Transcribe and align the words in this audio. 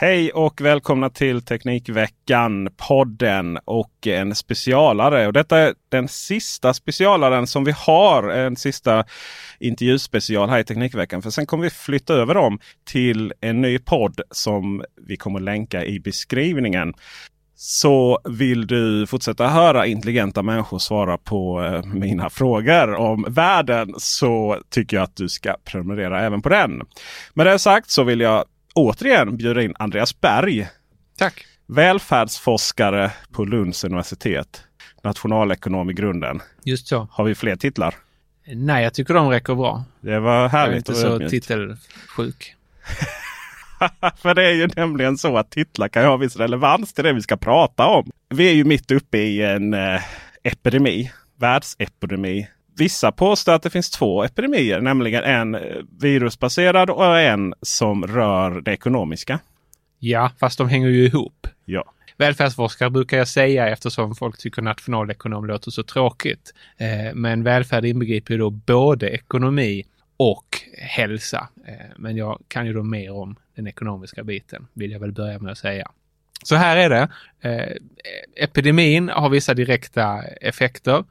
Hej 0.00 0.30
och 0.30 0.60
välkomna 0.60 1.10
till 1.10 1.42
Teknikveckan 1.42 2.68
podden 2.76 3.58
och 3.64 4.06
en 4.06 4.34
specialare. 4.34 5.26
Och 5.26 5.32
detta 5.32 5.58
är 5.58 5.74
den 5.88 6.08
sista 6.08 6.74
specialaren 6.74 7.46
som 7.46 7.64
vi 7.64 7.72
har. 7.76 8.28
En 8.28 8.56
sista 8.56 9.04
intervjuspecial 9.60 10.48
här 10.48 10.58
i 10.58 10.64
Teknikveckan. 10.64 11.22
För 11.22 11.30
sen 11.30 11.46
kommer 11.46 11.64
vi 11.64 11.70
flytta 11.70 12.14
över 12.14 12.34
dem 12.34 12.58
till 12.84 13.32
en 13.40 13.60
ny 13.60 13.78
podd 13.78 14.20
som 14.30 14.84
vi 15.06 15.16
kommer 15.16 15.40
länka 15.40 15.84
i 15.84 16.00
beskrivningen. 16.00 16.94
Så 17.54 18.20
vill 18.24 18.66
du 18.66 19.06
fortsätta 19.06 19.48
höra 19.48 19.86
intelligenta 19.86 20.42
människor 20.42 20.78
svara 20.78 21.18
på 21.18 21.62
eh, 21.64 21.84
mina 21.84 22.30
frågor 22.30 22.94
om 22.94 23.26
världen 23.28 23.94
så 23.96 24.58
tycker 24.70 24.96
jag 24.96 25.04
att 25.04 25.16
du 25.16 25.28
ska 25.28 25.56
prenumerera 25.64 26.20
även 26.20 26.42
på 26.42 26.48
den. 26.48 26.82
Med 27.34 27.46
det 27.46 27.58
sagt 27.58 27.90
så 27.90 28.02
vill 28.02 28.20
jag 28.20 28.44
återigen 28.78 29.36
bjuda 29.36 29.62
in 29.62 29.74
Andreas 29.78 30.20
Berg. 30.20 30.68
Tack! 31.18 31.44
Välfärdsforskare 31.66 33.10
på 33.32 33.44
Lunds 33.44 33.84
universitet. 33.84 34.62
Nationalekonom 35.02 35.90
i 35.90 35.92
grunden. 35.92 36.40
Just 36.64 36.86
så. 36.88 37.08
Har 37.10 37.24
vi 37.24 37.34
fler 37.34 37.56
titlar? 37.56 37.94
Nej, 38.54 38.84
jag 38.84 38.94
tycker 38.94 39.14
de 39.14 39.28
räcker 39.30 39.54
bra. 39.54 39.84
Det 40.00 40.18
var 40.20 40.34
Jag 40.34 40.44
är 40.44 40.48
härligt 40.48 40.76
inte 40.76 40.92
och 40.92 40.98
så 40.98 41.06
ödmjukt. 41.06 41.30
titelsjuk. 41.30 42.54
För 44.22 44.34
det 44.34 44.44
är 44.44 44.52
ju 44.52 44.68
nämligen 44.76 45.18
så 45.18 45.36
att 45.36 45.50
titlar 45.50 45.88
kan 45.88 46.02
ju 46.02 46.08
ha 46.08 46.16
viss 46.16 46.36
relevans 46.36 46.92
till 46.92 47.04
det 47.04 47.12
vi 47.12 47.22
ska 47.22 47.36
prata 47.36 47.86
om. 47.86 48.10
Vi 48.28 48.48
är 48.48 48.54
ju 48.54 48.64
mitt 48.64 48.90
uppe 48.90 49.18
i 49.18 49.42
en 49.42 49.74
eh, 49.74 50.00
epidemi, 50.42 51.12
världsepidemi. 51.40 52.48
Vissa 52.78 53.12
påstår 53.12 53.52
att 53.52 53.62
det 53.62 53.70
finns 53.70 53.90
två 53.90 54.24
epidemier, 54.24 54.80
nämligen 54.80 55.24
en 55.24 55.54
eh, 55.54 55.60
virusbaserad 56.00 56.90
och 56.90 57.18
en 57.18 57.54
som 57.62 58.06
rör 58.06 58.60
det 58.60 58.72
ekonomiska. 58.72 59.38
Ja, 59.98 60.30
fast 60.40 60.58
de 60.58 60.68
hänger 60.68 60.88
ju 60.88 61.04
ihop. 61.04 61.46
Ja, 61.64 61.92
Välfärdsforskare 62.16 62.90
brukar 62.90 63.18
jag 63.18 63.28
säga 63.28 63.68
eftersom 63.68 64.14
folk 64.14 64.38
tycker 64.38 64.62
nationalekonom 64.62 65.46
låter 65.46 65.70
så 65.70 65.82
tråkigt. 65.82 66.54
Eh, 66.76 67.14
men 67.14 67.42
välfärd 67.42 67.84
inbegriper 67.84 68.34
ju 68.34 68.38
då 68.38 68.50
både 68.50 69.10
ekonomi 69.10 69.84
och 70.16 70.46
hälsa. 70.78 71.48
Eh, 71.66 71.74
men 71.96 72.16
jag 72.16 72.42
kan 72.48 72.66
ju 72.66 72.72
då 72.72 72.82
mer 72.82 73.12
om 73.12 73.36
den 73.54 73.66
ekonomiska 73.66 74.24
biten, 74.24 74.66
vill 74.72 74.90
jag 74.90 75.00
väl 75.00 75.12
börja 75.12 75.38
med 75.38 75.52
att 75.52 75.58
säga. 75.58 75.90
Så 76.44 76.56
här 76.56 76.76
är 76.76 76.90
det. 76.90 77.08
Epidemin 78.36 79.08
har 79.08 79.28
vissa 79.28 79.54
direkta 79.54 80.22
effekter. 80.22 81.04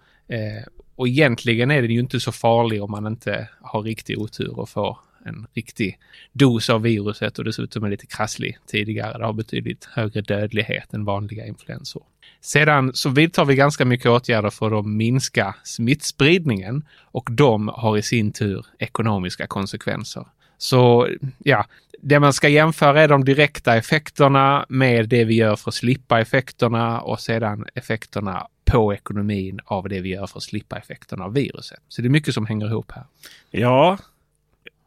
Och 0.97 1.07
egentligen 1.07 1.71
är 1.71 1.81
den 1.81 1.91
ju 1.91 1.99
inte 1.99 2.19
så 2.19 2.31
farlig 2.31 2.83
om 2.83 2.91
man 2.91 3.07
inte 3.07 3.49
har 3.61 3.81
riktig 3.81 4.19
otur 4.19 4.59
och 4.59 4.69
får 4.69 4.97
en 5.25 5.47
riktig 5.53 5.99
dos 6.33 6.69
av 6.69 6.81
viruset 6.81 7.39
och 7.39 7.45
dessutom 7.45 7.83
är 7.83 7.89
lite 7.89 8.05
krasslig 8.05 8.57
tidigare. 8.67 9.17
Det 9.17 9.25
har 9.25 9.33
betydligt 9.33 9.85
högre 9.85 10.21
dödlighet 10.21 10.93
än 10.93 11.05
vanliga 11.05 11.45
influensor. 11.45 12.03
Sedan 12.41 12.91
så 12.93 13.09
vidtar 13.09 13.45
vi 13.45 13.55
ganska 13.55 13.85
mycket 13.85 14.11
åtgärder 14.11 14.49
för 14.49 14.79
att 14.79 14.85
minska 14.85 15.55
smittspridningen 15.63 16.83
och 17.01 17.29
de 17.31 17.67
har 17.67 17.97
i 17.97 18.01
sin 18.01 18.31
tur 18.31 18.65
ekonomiska 18.79 19.47
konsekvenser. 19.47 20.25
Så 20.57 21.07
ja, 21.37 21.65
det 22.01 22.19
man 22.19 22.33
ska 22.33 22.49
jämföra 22.49 23.01
är 23.01 23.07
de 23.07 23.25
direkta 23.25 23.75
effekterna 23.75 24.65
med 24.69 25.09
det 25.09 25.23
vi 25.23 25.35
gör 25.35 25.55
för 25.55 25.69
att 25.69 25.75
slippa 25.75 26.21
effekterna 26.21 27.01
och 27.01 27.19
sedan 27.19 27.65
effekterna 27.75 28.47
på 28.67 28.93
ekonomin 28.93 29.59
av 29.65 29.89
det 29.89 30.01
vi 30.01 30.09
gör 30.09 30.27
för 30.27 30.37
att 30.37 30.43
slippa 30.43 30.77
effekterna 30.77 31.25
av 31.25 31.33
viruset. 31.33 31.79
Så 31.87 32.01
det 32.01 32.07
är 32.07 32.09
mycket 32.09 32.33
som 32.33 32.45
hänger 32.45 32.65
ihop 32.67 32.91
här. 32.91 33.03
ja 33.51 33.97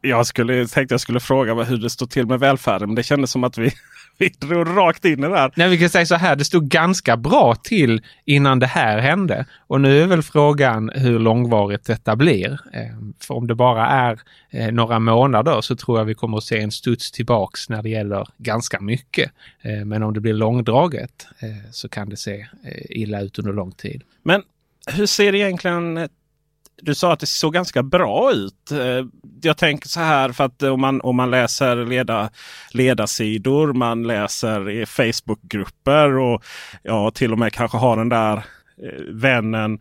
jag 0.01 0.27
skulle, 0.27 0.67
tänkte 0.67 0.93
jag 0.93 1.01
skulle 1.01 1.19
fråga 1.19 1.63
hur 1.63 1.77
det 1.77 1.89
står 1.89 2.07
till 2.07 2.27
med 2.27 2.39
välfärden. 2.39 2.89
Men 2.89 2.95
det 2.95 3.03
kändes 3.03 3.31
som 3.31 3.43
att 3.43 3.57
vi, 3.57 3.71
vi 4.21 4.29
drog 4.47 4.77
rakt 4.77 5.05
in 5.05 5.23
i 5.23 5.27
det 5.27 5.37
här. 5.37 5.51
Nej, 5.55 5.69
vi 5.69 5.77
kan 5.77 5.89
säga 5.89 6.05
så 6.05 6.15
här, 6.15 6.35
det 6.35 6.45
stod 6.45 6.67
ganska 6.69 7.17
bra 7.17 7.55
till 7.55 8.01
innan 8.25 8.59
det 8.59 8.65
här 8.65 8.99
hände. 8.99 9.45
Och 9.67 9.81
nu 9.81 10.01
är 10.01 10.07
väl 10.07 10.21
frågan 10.23 10.89
hur 10.95 11.19
långvarigt 11.19 11.85
detta 11.85 12.15
blir. 12.15 12.51
Eh, 12.73 12.97
För 13.19 13.33
om 13.33 13.47
det 13.47 13.55
bara 13.55 13.87
är 13.87 14.19
eh, 14.49 14.71
några 14.71 14.99
månader 14.99 15.61
så 15.61 15.75
tror 15.75 15.97
jag 15.97 16.05
vi 16.05 16.13
kommer 16.13 16.37
att 16.37 16.43
se 16.43 16.59
en 16.59 16.71
studs 16.71 17.11
tillbaks 17.11 17.69
när 17.69 17.81
det 17.83 17.89
gäller 17.89 18.27
ganska 18.37 18.81
mycket. 18.81 19.31
Eh, 19.61 19.85
Men 19.85 20.03
om 20.03 20.13
det 20.13 20.19
blir 20.19 20.33
långdraget 20.33 21.27
eh, 21.39 21.71
så 21.71 21.89
kan 21.89 22.09
det 22.09 22.17
se 22.17 22.47
eh, 22.65 22.81
illa 22.89 23.21
ut 23.21 23.39
under 23.39 23.53
lång 23.53 23.71
tid. 23.71 24.01
Men 24.23 24.41
hur 24.87 25.05
ser 25.05 25.35
egentligen 25.35 26.09
du 26.81 26.95
sa 26.95 27.13
att 27.13 27.19
det 27.19 27.25
såg 27.25 27.53
ganska 27.53 27.83
bra 27.83 28.31
ut. 28.33 28.71
Eh, 28.71 29.05
jag 29.41 29.57
tänker 29.57 29.89
så 29.89 29.99
här 29.99 30.31
för 30.31 30.43
att 30.43 30.63
om 30.63 30.81
man, 30.81 31.01
om 31.01 31.15
man 31.15 31.31
läser 31.31 31.85
leda, 31.85 32.29
ledarsidor, 32.71 33.73
man 33.73 34.03
läser 34.03 34.69
i 34.69 34.85
Facebookgrupper 34.85 36.17
och 36.17 36.43
ja, 36.83 37.11
till 37.11 37.31
och 37.31 37.39
med 37.39 37.53
kanske 37.53 37.77
har 37.77 37.97
den 37.97 38.09
där 38.09 38.37
eh, 38.37 39.03
vännen 39.09 39.79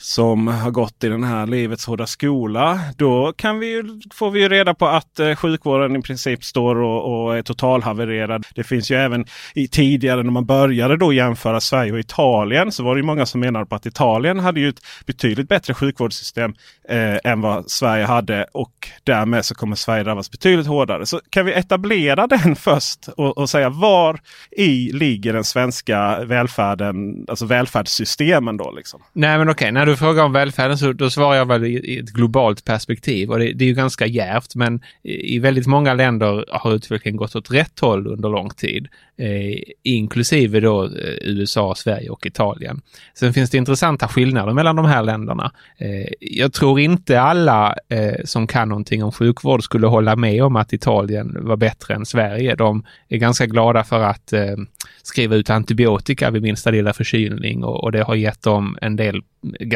som 0.00 0.46
har 0.46 0.70
gått 0.70 1.04
i 1.04 1.08
den 1.08 1.24
här 1.24 1.46
livets 1.46 1.86
hårda 1.86 2.06
skola. 2.06 2.80
Då 2.96 3.32
kan 3.32 3.58
vi 3.58 3.66
ju, 3.66 4.00
får 4.14 4.30
vi 4.30 4.40
ju 4.40 4.48
reda 4.48 4.74
på 4.74 4.86
att 4.86 5.20
eh, 5.20 5.34
sjukvården 5.34 5.96
i 5.96 6.02
princip 6.02 6.44
står 6.44 6.76
och, 6.76 7.24
och 7.24 7.36
är 7.36 7.42
totalhavererad. 7.42 8.46
Det 8.54 8.64
finns 8.64 8.90
ju 8.90 8.96
även 8.96 9.24
i 9.54 9.68
tidigare 9.68 10.22
när 10.22 10.30
man 10.30 10.46
började 10.46 10.96
då 10.96 11.12
jämföra 11.12 11.60
Sverige 11.60 11.92
och 11.92 11.98
Italien 11.98 12.72
så 12.72 12.82
var 12.82 12.94
det 12.94 12.98
ju 12.98 13.06
många 13.06 13.26
som 13.26 13.40
menade 13.40 13.66
på 13.66 13.74
att 13.74 13.86
Italien 13.86 14.38
hade 14.38 14.60
ju 14.60 14.68
ett 14.68 14.80
betydligt 15.06 15.48
bättre 15.48 15.74
sjukvårdssystem 15.74 16.54
eh, 16.88 17.32
än 17.32 17.40
vad 17.40 17.70
Sverige 17.70 18.04
hade 18.04 18.46
och 18.52 18.88
därmed 19.04 19.44
så 19.44 19.54
kommer 19.54 19.76
Sverige 19.76 20.04
drabbas 20.04 20.30
betydligt 20.30 20.66
hårdare. 20.66 21.06
Så 21.06 21.20
kan 21.30 21.46
vi 21.46 21.52
etablera 21.52 22.26
den 22.26 22.56
först 22.56 23.08
och, 23.16 23.38
och 23.38 23.50
säga 23.50 23.68
var 23.68 24.20
i 24.50 24.92
ligger 24.92 25.32
den 25.32 25.44
svenska 25.44 26.24
välfärden, 26.24 27.24
alltså 27.28 27.46
välfärdssystemen 27.46 28.56
då 28.56 28.70
liksom? 28.70 29.02
Nej, 29.12 29.38
men 29.38 29.48
okej, 29.48 29.72
okay 29.72 29.72
du 29.90 29.96
frågar 29.96 30.24
om 30.24 30.32
välfärden 30.32 30.78
så 30.78 30.92
då 30.92 31.10
svarar 31.10 31.36
jag 31.36 31.46
väl 31.46 31.64
i 31.64 31.98
ett 31.98 32.10
globalt 32.10 32.64
perspektiv 32.64 33.30
och 33.30 33.38
det, 33.38 33.52
det 33.52 33.64
är 33.64 33.68
ju 33.68 33.74
ganska 33.74 34.06
djärvt, 34.06 34.54
men 34.54 34.80
i 35.02 35.38
väldigt 35.38 35.66
många 35.66 35.94
länder 35.94 36.44
har 36.48 36.74
utvecklingen 36.74 37.16
gått 37.16 37.36
åt 37.36 37.50
rätt 37.50 37.80
håll 37.80 38.06
under 38.06 38.28
lång 38.28 38.50
tid. 38.50 38.88
Eh, 39.16 39.62
inklusive 39.82 40.60
då 40.60 40.84
eh, 40.84 40.90
USA, 41.22 41.74
Sverige 41.74 42.10
och 42.10 42.26
Italien. 42.26 42.80
Sen 43.14 43.32
finns 43.32 43.50
det 43.50 43.58
intressanta 43.58 44.08
skillnader 44.08 44.52
mellan 44.52 44.76
de 44.76 44.84
här 44.84 45.02
länderna. 45.02 45.52
Eh, 45.78 46.12
jag 46.20 46.52
tror 46.52 46.80
inte 46.80 47.20
alla 47.20 47.74
eh, 47.88 48.24
som 48.24 48.46
kan 48.46 48.68
någonting 48.68 49.04
om 49.04 49.12
sjukvård 49.12 49.64
skulle 49.64 49.86
hålla 49.86 50.16
med 50.16 50.44
om 50.44 50.56
att 50.56 50.72
Italien 50.72 51.36
var 51.40 51.56
bättre 51.56 51.94
än 51.94 52.06
Sverige. 52.06 52.54
De 52.54 52.84
är 53.08 53.18
ganska 53.18 53.46
glada 53.46 53.84
för 53.84 54.00
att 54.00 54.32
eh, 54.32 54.56
skriva 55.02 55.36
ut 55.36 55.50
antibiotika 55.50 56.30
vid 56.30 56.42
minsta 56.42 56.70
lilla 56.70 56.92
förkylning 56.92 57.64
och, 57.64 57.84
och 57.84 57.92
det 57.92 58.02
har 58.02 58.14
gett 58.14 58.42
dem 58.42 58.78
en 58.80 58.96
del 58.96 59.22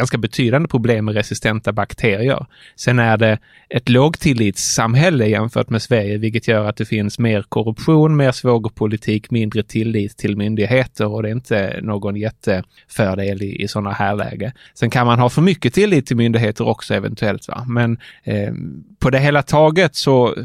ganska 0.04 0.18
betydande 0.18 0.68
problem 0.68 1.04
med 1.04 1.14
resistenta 1.14 1.72
bakterier. 1.72 2.46
Sen 2.76 2.98
är 2.98 3.16
det 3.16 3.38
ett 3.68 3.88
lågtillitssamhälle 3.88 5.26
jämfört 5.26 5.70
med 5.70 5.82
Sverige, 5.82 6.18
vilket 6.18 6.48
gör 6.48 6.68
att 6.68 6.76
det 6.76 6.84
finns 6.84 7.18
mer 7.18 7.42
korruption, 7.42 8.16
mer 8.16 8.32
svågerpolitik, 8.32 9.30
mindre 9.30 9.62
tillit 9.62 10.16
till 10.16 10.36
myndigheter 10.36 11.06
och 11.06 11.22
det 11.22 11.28
är 11.28 11.32
inte 11.32 11.80
någon 11.82 12.16
jättefördel 12.16 13.42
i, 13.42 13.62
i 13.62 13.68
sådana 13.68 13.92
här 13.92 14.14
läge. 14.16 14.52
Sen 14.74 14.90
kan 14.90 15.06
man 15.06 15.18
ha 15.18 15.28
för 15.28 15.42
mycket 15.42 15.74
tillit 15.74 16.06
till 16.06 16.16
myndigheter 16.16 16.68
också 16.68 16.94
eventuellt, 16.94 17.48
va? 17.48 17.64
men 17.68 17.98
eh, 18.24 18.52
på 18.98 19.10
det 19.10 19.18
hela 19.18 19.42
taget 19.42 19.94
så 19.94 20.28
eh, 20.36 20.44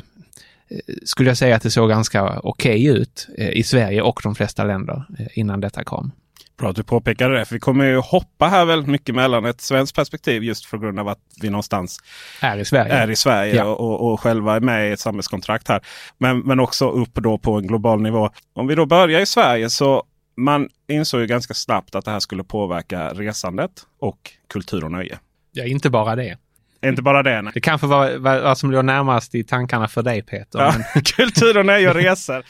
skulle 1.04 1.30
jag 1.30 1.38
säga 1.38 1.56
att 1.56 1.64
det 1.64 1.72
såg 1.72 1.90
ganska 1.90 2.40
okej 2.40 2.90
okay 2.90 3.02
ut 3.02 3.28
eh, 3.38 3.50
i 3.50 3.64
Sverige 3.64 4.02
och 4.02 4.20
de 4.24 4.36
flesta 4.36 4.64
länder 4.64 5.04
eh, 5.20 5.28
innan 5.34 5.62
detta 5.62 5.84
kom. 5.84 6.12
Bra 6.60 6.70
att 6.70 6.76
du 6.76 6.84
påpekade 6.84 7.38
det. 7.38 7.46
För 7.46 7.56
vi 7.56 7.60
kommer 7.60 7.86
ju 7.86 7.98
hoppa 7.98 8.48
här 8.48 8.66
väldigt 8.66 8.90
mycket 8.90 9.16
mellan 9.16 9.46
ett 9.46 9.62
svenskt 9.62 9.96
perspektiv 9.96 10.44
just 10.44 10.72
på 10.72 10.78
grund 10.78 11.00
av 11.00 11.08
att 11.08 11.20
vi 11.42 11.50
någonstans 11.50 12.00
är 12.42 12.58
i 12.58 12.66
Sverige, 12.66 12.94
är 12.94 13.10
i 13.10 13.16
Sverige 13.16 13.56
ja. 13.56 13.64
och, 13.64 14.12
och, 14.12 14.20
själva 14.20 14.56
är 14.56 14.60
med 14.60 14.90
i 14.90 14.92
ett 14.92 15.00
samhällskontrakt 15.00 15.68
här. 15.68 15.82
Men, 16.18 16.40
men 16.40 16.60
också 16.60 16.90
upp 16.90 17.14
då 17.14 17.38
på 17.38 17.54
en 17.54 17.68
global 17.68 18.02
nivå. 18.02 18.30
Om 18.54 18.68
vi 18.68 18.76
då 18.76 18.86
börjar 18.86 19.20
i 19.20 19.26
Sverige 19.26 19.70
så 19.70 20.04
man 20.38 20.70
insåg 20.88 21.22
ju 21.22 21.28
ganska 21.28 21.54
snabbt 21.54 21.96
att 21.96 22.06
det 22.06 22.12
här 22.12 22.20
skulle 22.20 22.44
påverka 22.44 23.10
resandet 23.10 23.72
och 24.00 24.32
kultur 24.48 24.84
och 24.84 24.92
nöje. 24.92 25.20
Ja, 25.52 25.66
inte 25.66 25.90
bara 25.90 26.16
det. 26.16 26.38
Inte 26.86 27.02
bara 27.02 27.24
det. 27.24 27.42
Nej. 27.42 27.52
Det 27.54 27.60
kanske 27.60 27.88
var 27.88 28.18
vad 28.18 28.58
som 28.58 28.72
låg 28.72 28.86
närmast 28.86 29.36
i 29.36 29.44
tankarna 29.44 29.88
för 29.88 30.04
dig 30.04 30.22
Peter. 30.22 30.60
Ja, 30.60 30.74
men... 30.94 31.04
Kultur 31.16 31.58
och 31.58 31.66
nöje 31.66 31.90
och 31.90 31.96
resor. 31.96 32.44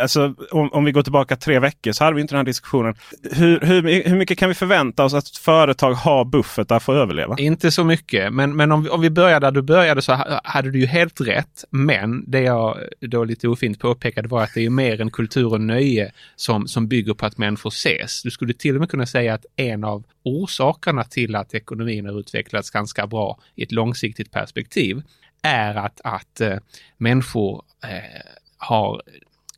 Alltså, 0.00 0.34
om, 0.50 0.72
om, 0.72 0.84
vi 0.84 0.92
går 0.92 1.02
tillbaka 1.02 1.36
tre 1.36 1.58
veckor 1.58 1.92
så 1.92 2.04
hade 2.04 2.14
vi 2.14 2.20
inte 2.20 2.34
den 2.34 2.38
här 2.38 2.44
diskussionen. 2.44 2.94
Hur, 3.32 3.60
hur, 3.60 4.04
hur 4.08 4.16
mycket 4.16 4.38
kan 4.38 4.48
vi 4.48 4.54
förvänta 4.54 5.04
oss 5.04 5.14
att 5.14 5.28
företag 5.28 5.92
har 5.92 6.24
buffertar 6.24 6.78
för 6.78 6.92
att 6.92 7.02
överleva? 7.02 7.36
Inte 7.38 7.70
så 7.70 7.84
mycket, 7.84 8.32
men, 8.32 8.56
men 8.56 8.72
om, 8.72 8.82
vi, 8.82 8.88
om 8.88 9.00
vi 9.00 9.10
börjar 9.10 9.40
där 9.40 9.50
du 9.50 9.62
började 9.62 10.02
så 10.02 10.40
hade 10.44 10.70
du 10.70 10.78
ju 10.78 10.86
helt 10.86 11.20
rätt. 11.20 11.64
Men 11.70 12.30
det 12.30 12.40
jag 12.40 12.78
då 13.00 13.24
lite 13.24 13.48
ofint 13.48 13.80
påpekade 13.80 14.28
var 14.28 14.42
att 14.42 14.54
det 14.54 14.66
är 14.66 14.70
mer 14.70 15.00
en 15.00 15.10
kultur 15.10 15.52
och 15.52 15.60
nöje 15.60 16.12
som, 16.36 16.68
som 16.68 16.88
bygger 16.88 17.14
på 17.14 17.26
att 17.26 17.38
människor 17.38 17.70
ses. 17.70 18.22
Du 18.22 18.30
skulle 18.30 18.54
till 18.54 18.74
och 18.74 18.80
med 18.80 18.90
kunna 18.90 19.06
säga 19.06 19.34
att 19.34 19.46
en 19.56 19.84
av 19.84 20.04
orsakerna 20.26 21.04
till 21.04 21.36
att 21.36 21.54
ekonomin 21.54 22.06
har 22.06 22.20
utvecklats 22.20 22.70
ganska 22.70 23.06
bra 23.06 23.38
i 23.54 23.62
ett 23.62 23.72
långsiktigt 23.76 24.30
perspektiv 24.30 25.02
är 25.42 25.74
att, 25.74 26.00
att 26.04 26.40
eh, 26.40 26.56
människor 26.98 27.62
eh, 27.84 28.32
har 28.58 29.02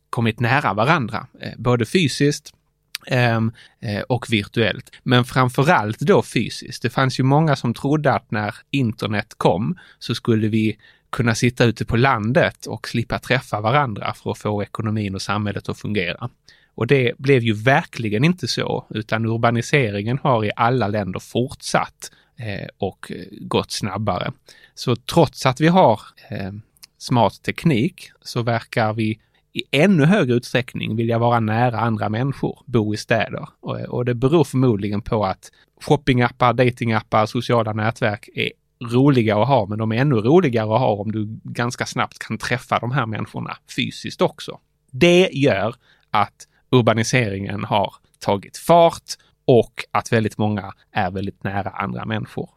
kommit 0.09 0.39
nära 0.39 0.73
varandra, 0.73 1.27
eh, 1.41 1.53
både 1.57 1.85
fysiskt 1.85 2.53
ehm, 3.07 3.51
eh, 3.79 4.01
och 4.01 4.25
virtuellt. 4.29 4.91
Men 5.03 5.25
framförallt 5.25 5.99
då 5.99 6.23
fysiskt. 6.23 6.81
Det 6.81 6.89
fanns 6.89 7.19
ju 7.19 7.23
många 7.23 7.55
som 7.55 7.73
trodde 7.73 8.13
att 8.13 8.31
när 8.31 8.55
internet 8.71 9.33
kom 9.37 9.77
så 9.99 10.15
skulle 10.15 10.47
vi 10.47 10.77
kunna 11.09 11.35
sitta 11.35 11.65
ute 11.65 11.85
på 11.85 11.97
landet 11.97 12.65
och 12.65 12.87
slippa 12.87 13.19
träffa 13.19 13.61
varandra 13.61 14.13
för 14.13 14.31
att 14.31 14.37
få 14.37 14.63
ekonomin 14.63 15.15
och 15.15 15.21
samhället 15.21 15.69
att 15.69 15.79
fungera. 15.79 16.29
Och 16.75 16.87
det 16.87 17.13
blev 17.17 17.43
ju 17.43 17.53
verkligen 17.53 18.23
inte 18.23 18.47
så, 18.47 18.85
utan 18.89 19.25
urbaniseringen 19.25 20.19
har 20.23 20.45
i 20.45 20.51
alla 20.55 20.87
länder 20.87 21.19
fortsatt 21.19 22.11
Eh, 22.39 22.67
och 22.77 23.11
gått 23.31 23.71
snabbare. 23.71 24.31
Så 24.75 24.95
trots 24.95 25.45
att 25.45 25.61
vi 25.61 25.67
har 25.67 26.01
eh, 26.29 26.51
smart 26.97 27.43
teknik 27.43 28.11
så 28.21 28.41
verkar 28.41 28.93
vi 28.93 29.19
i 29.53 29.63
ännu 29.71 30.05
högre 30.05 30.33
utsträckning 30.33 30.95
vilja 30.95 31.17
vara 31.17 31.39
nära 31.39 31.79
andra 31.79 32.09
människor, 32.09 32.59
bo 32.65 32.93
i 32.93 32.97
städer. 32.97 33.47
Och, 33.59 33.79
och 33.79 34.05
det 34.05 34.13
beror 34.13 34.43
förmodligen 34.43 35.01
på 35.01 35.25
att 35.25 35.51
shoppingappar, 35.81 36.53
datingappar, 36.53 37.25
sociala 37.25 37.73
nätverk 37.73 38.29
är 38.35 38.51
roliga 38.91 39.37
att 39.37 39.47
ha, 39.47 39.65
men 39.65 39.77
de 39.77 39.91
är 39.91 39.95
ännu 39.95 40.15
roligare 40.15 40.75
att 40.75 40.79
ha 40.79 40.93
om 40.93 41.11
du 41.11 41.39
ganska 41.43 41.85
snabbt 41.85 42.19
kan 42.19 42.37
träffa 42.37 42.79
de 42.79 42.91
här 42.91 43.05
människorna 43.05 43.57
fysiskt 43.75 44.21
också. 44.21 44.59
Det 44.91 45.29
gör 45.33 45.75
att 46.11 46.47
urbaniseringen 46.71 47.63
har 47.63 47.93
tagit 48.19 48.57
fart 48.57 49.03
och 49.49 49.85
att 49.91 50.11
väldigt 50.13 50.37
många 50.37 50.73
är 50.91 51.11
väldigt 51.11 51.43
nära 51.43 51.69
andra 51.69 52.05
människor. 52.05 52.49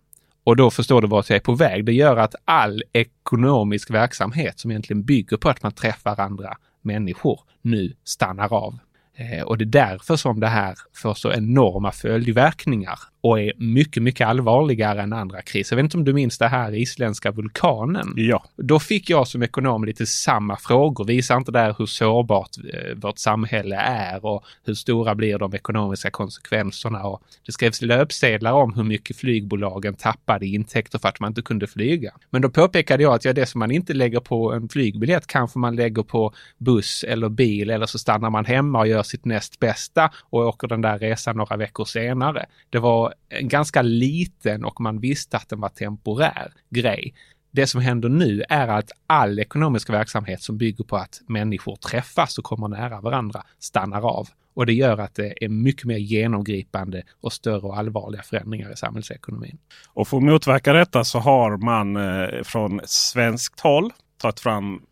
Och 0.44 0.56
då 0.56 0.70
förstår 0.70 1.02
du 1.02 1.08
vart 1.08 1.30
jag 1.30 1.36
är 1.36 1.40
på 1.40 1.54
väg. 1.54 1.84
Det 1.84 1.92
gör 1.92 2.16
att 2.16 2.34
all 2.44 2.82
ekonomisk 2.92 3.90
verksamhet 3.90 4.58
som 4.58 4.70
egentligen 4.70 5.02
bygger 5.02 5.36
på 5.36 5.48
att 5.48 5.62
man 5.62 5.72
träffar 5.72 6.20
andra 6.20 6.56
människor 6.82 7.40
nu 7.62 7.92
stannar 8.04 8.52
av. 8.52 8.78
Eh, 9.16 9.42
och 9.42 9.58
det 9.58 9.64
är 9.64 9.66
därför 9.66 10.16
som 10.16 10.40
det 10.40 10.46
här 10.46 10.74
får 10.94 11.14
så 11.14 11.32
enorma 11.32 11.92
följdverkningar 11.92 12.98
och 13.22 13.40
är 13.40 13.52
mycket, 13.56 14.02
mycket 14.02 14.26
allvarligare 14.26 15.02
än 15.02 15.12
andra 15.12 15.42
kriser. 15.42 15.76
Jag 15.76 15.82
vet 15.82 15.84
inte 15.84 15.96
om 15.96 16.04
du 16.04 16.12
minns 16.12 16.38
det 16.38 16.48
här 16.48 16.74
isländska 16.74 17.30
vulkanen? 17.30 18.12
Ja. 18.16 18.44
Då 18.56 18.80
fick 18.80 19.10
jag 19.10 19.28
som 19.28 19.42
ekonom 19.42 19.84
lite 19.84 20.06
samma 20.06 20.56
frågor. 20.56 21.04
Visar 21.04 21.36
inte 21.36 21.52
det 21.52 21.74
hur 21.78 21.86
sårbart 21.86 22.50
eh, 22.74 22.96
vårt 22.96 23.18
samhälle 23.18 23.76
är 23.76 24.24
och 24.24 24.44
hur 24.64 24.74
stora 24.74 25.14
blir 25.14 25.38
de 25.38 25.54
ekonomiska 25.54 26.10
konsekvenserna? 26.10 27.04
Och 27.04 27.22
det 27.46 27.52
skrevs 27.52 27.82
löpsedlar 27.82 28.52
om 28.52 28.74
hur 28.74 28.84
mycket 28.84 29.16
flygbolagen 29.16 29.94
tappade 29.94 30.46
intäkter 30.46 30.98
för 30.98 31.08
att 31.08 31.20
man 31.20 31.30
inte 31.30 31.42
kunde 31.42 31.66
flyga. 31.66 32.12
Men 32.30 32.42
då 32.42 32.50
påpekade 32.50 33.02
jag 33.02 33.14
att 33.14 33.24
ja, 33.24 33.32
det 33.32 33.46
som 33.46 33.58
man 33.58 33.70
inte 33.70 33.94
lägger 33.94 34.20
på 34.20 34.52
en 34.52 34.68
flygbiljett 34.68 35.26
kanske 35.26 35.58
man 35.58 35.76
lägger 35.76 36.02
på 36.02 36.32
buss 36.58 37.04
eller 37.08 37.28
bil 37.28 37.70
eller 37.70 37.86
så 37.86 37.98
stannar 37.98 38.30
man 38.30 38.44
hemma 38.44 38.78
och 38.78 38.86
gör 38.86 39.01
sitt 39.02 39.24
näst 39.24 39.60
bästa 39.60 40.12
och 40.30 40.46
åker 40.46 40.68
den 40.68 40.80
där 40.80 40.98
resan 40.98 41.36
några 41.36 41.56
veckor 41.56 41.84
senare. 41.84 42.46
Det 42.70 42.78
var 42.78 43.14
en 43.28 43.48
ganska 43.48 43.82
liten 43.82 44.64
och 44.64 44.80
man 44.80 45.00
visste 45.00 45.36
att 45.36 45.48
den 45.48 45.60
var 45.60 45.68
temporär 45.68 46.52
grej. 46.70 47.14
Det 47.50 47.66
som 47.66 47.80
händer 47.80 48.08
nu 48.08 48.42
är 48.48 48.68
att 48.68 48.90
all 49.06 49.38
ekonomisk 49.38 49.90
verksamhet 49.90 50.42
som 50.42 50.58
bygger 50.58 50.84
på 50.84 50.96
att 50.96 51.20
människor 51.28 51.76
träffas 51.76 52.38
och 52.38 52.44
kommer 52.44 52.68
nära 52.68 53.00
varandra 53.00 53.42
stannar 53.58 54.02
av. 54.02 54.28
Och 54.54 54.66
det 54.66 54.72
gör 54.72 54.98
att 54.98 55.14
det 55.14 55.44
är 55.44 55.48
mycket 55.48 55.84
mer 55.84 55.96
genomgripande 55.96 57.02
och 57.20 57.32
större 57.32 57.60
och 57.60 57.78
allvarliga 57.78 58.22
förändringar 58.22 58.72
i 58.72 58.76
samhällsekonomin. 58.76 59.58
Och 59.86 60.08
för 60.08 60.16
att 60.16 60.22
motverka 60.22 60.72
detta 60.72 61.04
så 61.04 61.18
har 61.18 61.56
man 61.56 61.96
eh, 61.96 62.42
från 62.42 62.80
svenskt 62.84 63.60
håll 63.60 63.92
tagit 64.18 64.40
fram 64.40 64.82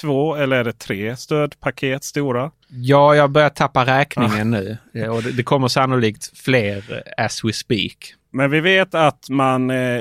två 0.00 0.34
eller 0.34 0.56
är 0.56 0.64
det 0.64 0.78
tre 0.78 1.16
stödpaket 1.16 2.04
stora? 2.04 2.50
Ja, 2.68 3.14
jag 3.14 3.30
börjar 3.30 3.50
tappa 3.50 3.86
räkningen 3.86 4.50
nu 4.50 4.78
och 5.10 5.22
det, 5.22 5.42
kommer 5.42 5.68
sannolikt 5.68 6.38
fler 6.38 7.02
as 7.16 7.44
we 7.44 7.52
speak. 7.52 8.14
Men 8.30 8.50
vi 8.50 8.60
vet 8.60 8.94
att 8.94 9.28
man 9.30 9.70
eh, 9.70 10.00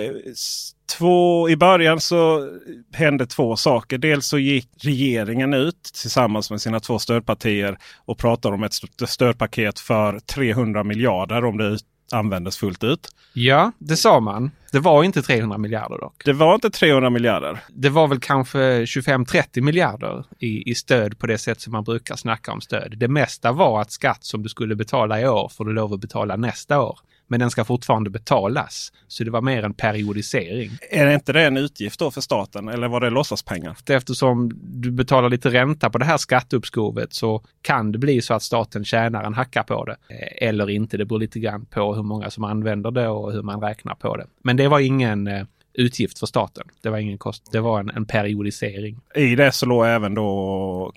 två, 0.97 1.49
i 1.49 1.55
början 1.55 1.99
så 1.99 2.49
hände 2.93 3.25
två 3.25 3.55
saker. 3.55 3.97
Dels 3.97 4.27
så 4.27 4.37
gick 4.39 4.69
regeringen 4.81 5.53
ut 5.53 5.83
tillsammans 6.01 6.51
med 6.51 6.61
sina 6.61 6.79
två 6.79 6.99
stödpartier 6.99 7.77
och 8.05 8.17
pratade 8.17 8.55
om 8.55 8.63
ett 8.63 8.73
stödpaket 9.07 9.79
för 9.79 10.19
300 10.19 10.83
miljarder 10.83 11.45
om 11.45 11.57
det 11.57 11.77
användes 12.11 12.57
fullt 12.57 12.83
ut. 12.83 13.09
Ja, 13.33 13.71
det 13.79 13.95
sa 13.95 14.19
man. 14.19 14.51
Det 14.71 14.79
var 14.79 15.03
inte 15.03 15.21
300 15.21 15.57
miljarder 15.57 15.97
dock. 15.97 16.21
Det 16.25 16.33
var 16.33 16.55
inte 16.55 16.69
300 16.69 17.09
miljarder. 17.09 17.59
Det 17.69 17.89
var 17.89 18.07
väl 18.07 18.19
kanske 18.19 18.59
25-30 18.85 19.61
miljarder 19.61 20.25
i, 20.39 20.71
i 20.71 20.75
stöd 20.75 21.19
på 21.19 21.27
det 21.27 21.37
sätt 21.37 21.61
som 21.61 21.71
man 21.71 21.83
brukar 21.83 22.15
snacka 22.15 22.51
om 22.51 22.61
stöd. 22.61 22.93
Det 22.97 23.07
mesta 23.07 23.51
var 23.51 23.81
att 23.81 23.91
skatt 23.91 24.23
som 24.23 24.43
du 24.43 24.49
skulle 24.49 24.75
betala 24.75 25.21
i 25.21 25.27
år 25.27 25.51
får 25.57 25.65
du 25.65 25.73
lov 25.73 25.93
att 25.93 25.99
betala 25.99 26.35
nästa 26.35 26.81
år 26.81 26.99
men 27.27 27.39
den 27.39 27.51
ska 27.51 27.65
fortfarande 27.65 28.09
betalas. 28.09 28.93
Så 29.07 29.23
det 29.23 29.31
var 29.31 29.41
mer 29.41 29.63
en 29.63 29.73
periodisering. 29.73 30.71
Är 30.91 31.05
det 31.05 31.13
inte 31.13 31.33
det 31.33 31.45
en 31.45 31.57
utgift 31.57 31.99
då 31.99 32.11
för 32.11 32.21
staten 32.21 32.69
eller 32.69 32.87
var 32.87 33.01
det 33.01 33.09
låtsaspengar? 33.09 33.77
Eftersom 33.89 34.51
du 34.63 34.91
betalar 34.91 35.29
lite 35.29 35.49
ränta 35.49 35.89
på 35.89 35.97
det 35.97 36.05
här 36.05 36.17
skatteuppskovet 36.17 37.13
så 37.13 37.43
kan 37.61 37.91
det 37.91 37.97
bli 37.97 38.21
så 38.21 38.33
att 38.33 38.43
staten 38.43 38.85
tjänar 38.85 39.23
en 39.23 39.33
hacka 39.33 39.63
på 39.63 39.85
det. 39.85 39.97
Eh, 40.09 40.47
eller 40.49 40.69
inte, 40.69 40.97
det 40.97 41.05
beror 41.05 41.19
lite 41.19 41.39
grann 41.39 41.65
på 41.65 41.95
hur 41.95 42.03
många 42.03 42.29
som 42.29 42.43
använder 42.43 42.91
det 42.91 43.07
och 43.07 43.31
hur 43.33 43.41
man 43.41 43.61
räknar 43.61 43.95
på 43.95 44.17
det. 44.17 44.27
Men 44.43 44.57
det 44.57 44.67
var 44.67 44.79
ingen 44.79 45.27
eh, 45.27 45.45
utgift 45.73 46.19
för 46.19 46.25
staten. 46.25 46.67
Det 46.81 46.89
var 46.89 46.97
ingen 46.97 47.17
kost. 47.17 47.51
Det 47.51 47.59
var 47.59 47.79
en, 47.79 47.89
en 47.89 48.05
periodisering. 48.05 48.99
I 49.15 49.35
det 49.35 49.51
så 49.51 49.65
låg 49.65 49.85
även 49.85 50.13
då 50.13 50.93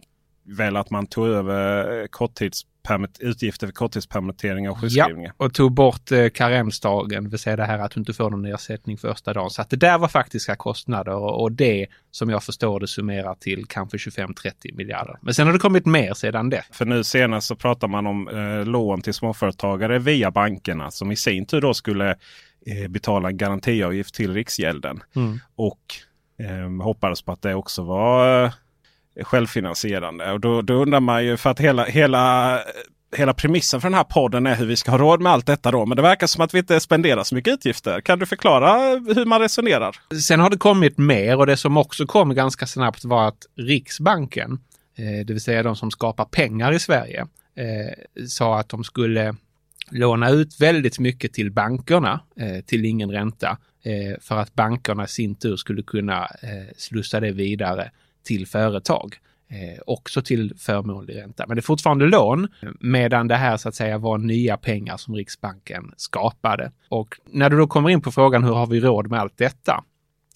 väl 0.57 0.77
att 0.77 0.91
man 0.91 1.07
tog 1.07 1.27
över 1.27 2.07
korttids 2.07 2.67
utgifter 3.19 3.67
för 3.67 3.75
korttidspermitteringar 3.75 4.71
och 4.71 4.81
sjukskrivningar. 4.81 5.33
Ja, 5.39 5.45
och 5.45 5.55
tog 5.55 5.73
bort 5.73 6.13
eh, 6.13 6.29
karensdagen, 6.29 7.25
det 7.25 7.31
vill 7.31 7.39
säga 7.39 7.57
det 7.57 7.65
här 7.65 7.79
att 7.79 7.91
du 7.91 8.01
inte 8.01 8.13
får 8.13 8.31
någon 8.31 8.45
ersättning 8.45 8.99
första 8.99 9.33
dagen. 9.33 9.51
Så 9.51 9.63
att 9.63 9.71
det 9.71 9.77
där 9.77 9.99
var 9.99 10.09
faktiska 10.09 10.57
kostnader 10.57 11.15
och, 11.15 11.43
och 11.43 11.53
det 11.53 11.87
som 12.11 12.31
jag 12.31 12.43
förstår 12.43 12.81
det 12.81 12.89
summerar 12.89 13.35
till 13.35 13.67
kanske 13.67 13.97
25-30 13.97 14.77
miljarder. 14.77 15.19
Men 15.23 15.35
sen 15.35 15.47
har 15.47 15.53
det 15.53 15.59
kommit 15.59 15.87
mer 15.87 16.15
sedan 16.15 16.51
det. 16.51 16.65
För 16.73 16.85
nu 16.85 17.05
senast 17.05 17.47
så 17.47 17.57
pratar 17.57 17.89
man 17.89 18.07
om 18.07 18.29
eh, 18.29 18.65
lån 18.67 19.03
till 19.03 19.15
småföretagare 19.15 19.99
via 19.99 20.31
bankerna 20.31 20.91
som 20.91 21.13
i 21.13 21.17
sin 21.17 21.47
tur 21.47 21.61
då 21.61 21.75
skulle 21.75 22.11
eh, 22.67 22.89
betala 22.89 23.29
en 23.29 23.37
garantiavgift 23.37 24.15
till 24.15 24.35
Riksgälden. 24.35 25.03
Mm. 25.17 25.39
Och 25.57 25.81
eh, 26.39 26.85
hoppades 26.85 27.23
på 27.23 27.33
att 27.33 27.43
det 27.43 27.55
också 27.55 27.83
var 27.83 28.45
eh, 28.45 28.53
självfinansierande. 29.25 30.33
Och 30.33 30.41
då, 30.41 30.63
då 30.63 30.75
undrar 30.75 31.01
man 31.01 31.25
ju 31.25 31.37
för 31.37 31.51
att 31.51 31.61
hela, 31.61 31.85
hela, 31.85 32.59
hela 33.17 33.35
premissen 33.35 33.81
för 33.81 33.89
den 33.89 33.97
här 33.97 34.05
podden 34.05 34.47
är 34.47 34.55
hur 34.55 34.67
vi 34.67 34.77
ska 34.77 34.91
ha 34.91 34.99
råd 34.99 35.21
med 35.21 35.33
allt 35.33 35.47
detta 35.47 35.71
då. 35.71 35.87
Men 35.87 35.97
det 35.97 36.03
verkar 36.03 36.27
som 36.27 36.45
att 36.45 36.55
vi 36.55 36.59
inte 36.59 36.81
spenderar 36.81 37.25
så 37.25 37.35
mycket 37.35 37.55
utgifter. 37.55 38.01
Kan 38.01 38.19
du 38.19 38.27
förklara 38.27 38.79
hur 39.15 39.25
man 39.25 39.41
resonerar? 39.41 39.97
Sen 40.23 40.41
har 40.41 40.51
det 40.51 40.57
kommit 40.57 40.99
mer 40.99 41.37
och 41.37 41.47
det 41.47 41.57
som 41.57 41.77
också 41.77 42.07
kom 42.07 42.35
ganska 42.35 42.67
snabbt 42.67 43.05
var 43.05 43.29
att 43.29 43.47
Riksbanken, 43.57 44.53
eh, 44.97 45.27
det 45.27 45.33
vill 45.33 45.41
säga 45.41 45.63
de 45.63 45.77
som 45.77 45.91
skapar 45.91 46.25
pengar 46.25 46.73
i 46.73 46.79
Sverige, 46.79 47.21
eh, 47.57 48.27
sa 48.29 48.59
att 48.59 48.69
de 48.69 48.85
skulle 48.85 49.35
låna 49.91 50.31
ut 50.31 50.61
väldigt 50.61 50.99
mycket 50.99 51.33
till 51.33 51.53
bankerna 51.53 52.21
eh, 52.37 52.65
till 52.65 52.85
ingen 52.85 53.11
ränta 53.11 53.59
för 54.21 54.37
att 54.37 54.55
bankerna 54.55 55.05
i 55.05 55.09
sin 55.09 55.35
tur 55.35 55.57
skulle 55.57 55.83
kunna 55.83 56.29
slussa 56.77 57.21
det 57.21 57.33
vidare 57.33 57.91
till 58.23 58.47
företag. 58.47 59.17
Eh, 59.53 59.81
också 59.87 60.23
till 60.23 60.55
förmånlig 60.59 61.17
ränta. 61.17 61.45
Men 61.47 61.57
det 61.57 61.61
är 61.61 61.63
fortfarande 61.63 62.07
lån, 62.07 62.49
medan 62.81 63.29
det 63.29 63.37
här 63.37 63.57
så 63.57 63.69
att 63.69 63.75
säga 63.75 63.99
var 63.99 64.19
nya 64.19 64.57
pengar 64.57 64.97
som 64.97 65.15
Riksbanken 65.15 65.95
skapade. 65.97 66.73
Och 66.89 67.15
när 67.27 67.51
du 67.51 67.57
då 67.57 67.67
kommer 67.67 67.91
in 67.91 68.01
på 68.01 68.13
frågan 68.13 68.45
hur 68.45 68.53
har 68.53 68.67
vi 68.67 68.81
råd 68.81 69.11
med 69.11 69.21
allt 69.21 69.37
detta? 69.37 69.85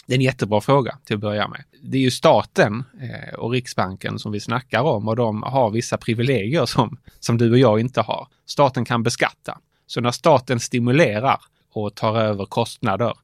Det 0.07 0.15
är 0.15 0.19
en 0.19 0.23
jättebra 0.23 0.61
fråga 0.61 0.99
till 1.05 1.15
att 1.15 1.21
börja 1.21 1.49
med. 1.49 1.65
Det 1.83 1.99
är 1.99 2.03
ju 2.03 2.11
staten 2.11 2.85
eh, 3.01 3.35
och 3.35 3.51
Riksbanken 3.51 4.19
som 4.19 4.33
vi 4.33 4.41
snackar 4.41 4.83
om 4.83 5.09
och 5.09 5.17
de 5.17 5.43
har 5.43 5.71
vissa 5.71 5.97
privilegier 5.97 6.67
som, 6.67 6.99
som 7.21 7.39
du 7.39 7.51
och 7.51 7.59
jag 7.59 7.81
inte 7.81 8.01
har. 8.01 8.29
Staten 8.47 8.85
kan 8.85 9.03
beskatta. 9.03 9.59
Så 9.87 10.01
när 10.01 10.11
staten 10.11 10.61
stimulerar 10.61 11.41
och 11.73 11.95
tar 11.95 12.21
över 12.21 12.45
kostnader 12.45 13.15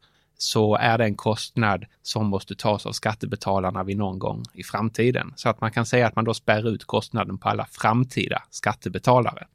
så 0.42 0.76
är 0.76 0.98
det 0.98 1.04
en 1.04 1.16
kostnad 1.16 1.84
som 2.02 2.26
måste 2.26 2.54
tas 2.54 2.86
av 2.86 2.92
skattebetalarna 2.92 3.84
vid 3.84 3.96
någon 3.96 4.18
gång 4.18 4.44
i 4.54 4.62
framtiden. 4.62 5.32
Så 5.36 5.48
att 5.48 5.60
man 5.60 5.70
kan 5.70 5.86
säga 5.86 6.06
att 6.06 6.16
man 6.16 6.24
då 6.24 6.34
spär 6.34 6.68
ut 6.68 6.84
kostnaden 6.84 7.38
på 7.38 7.48
alla 7.48 7.66
framtida 7.66 8.42
skattebetalare. 8.50 9.46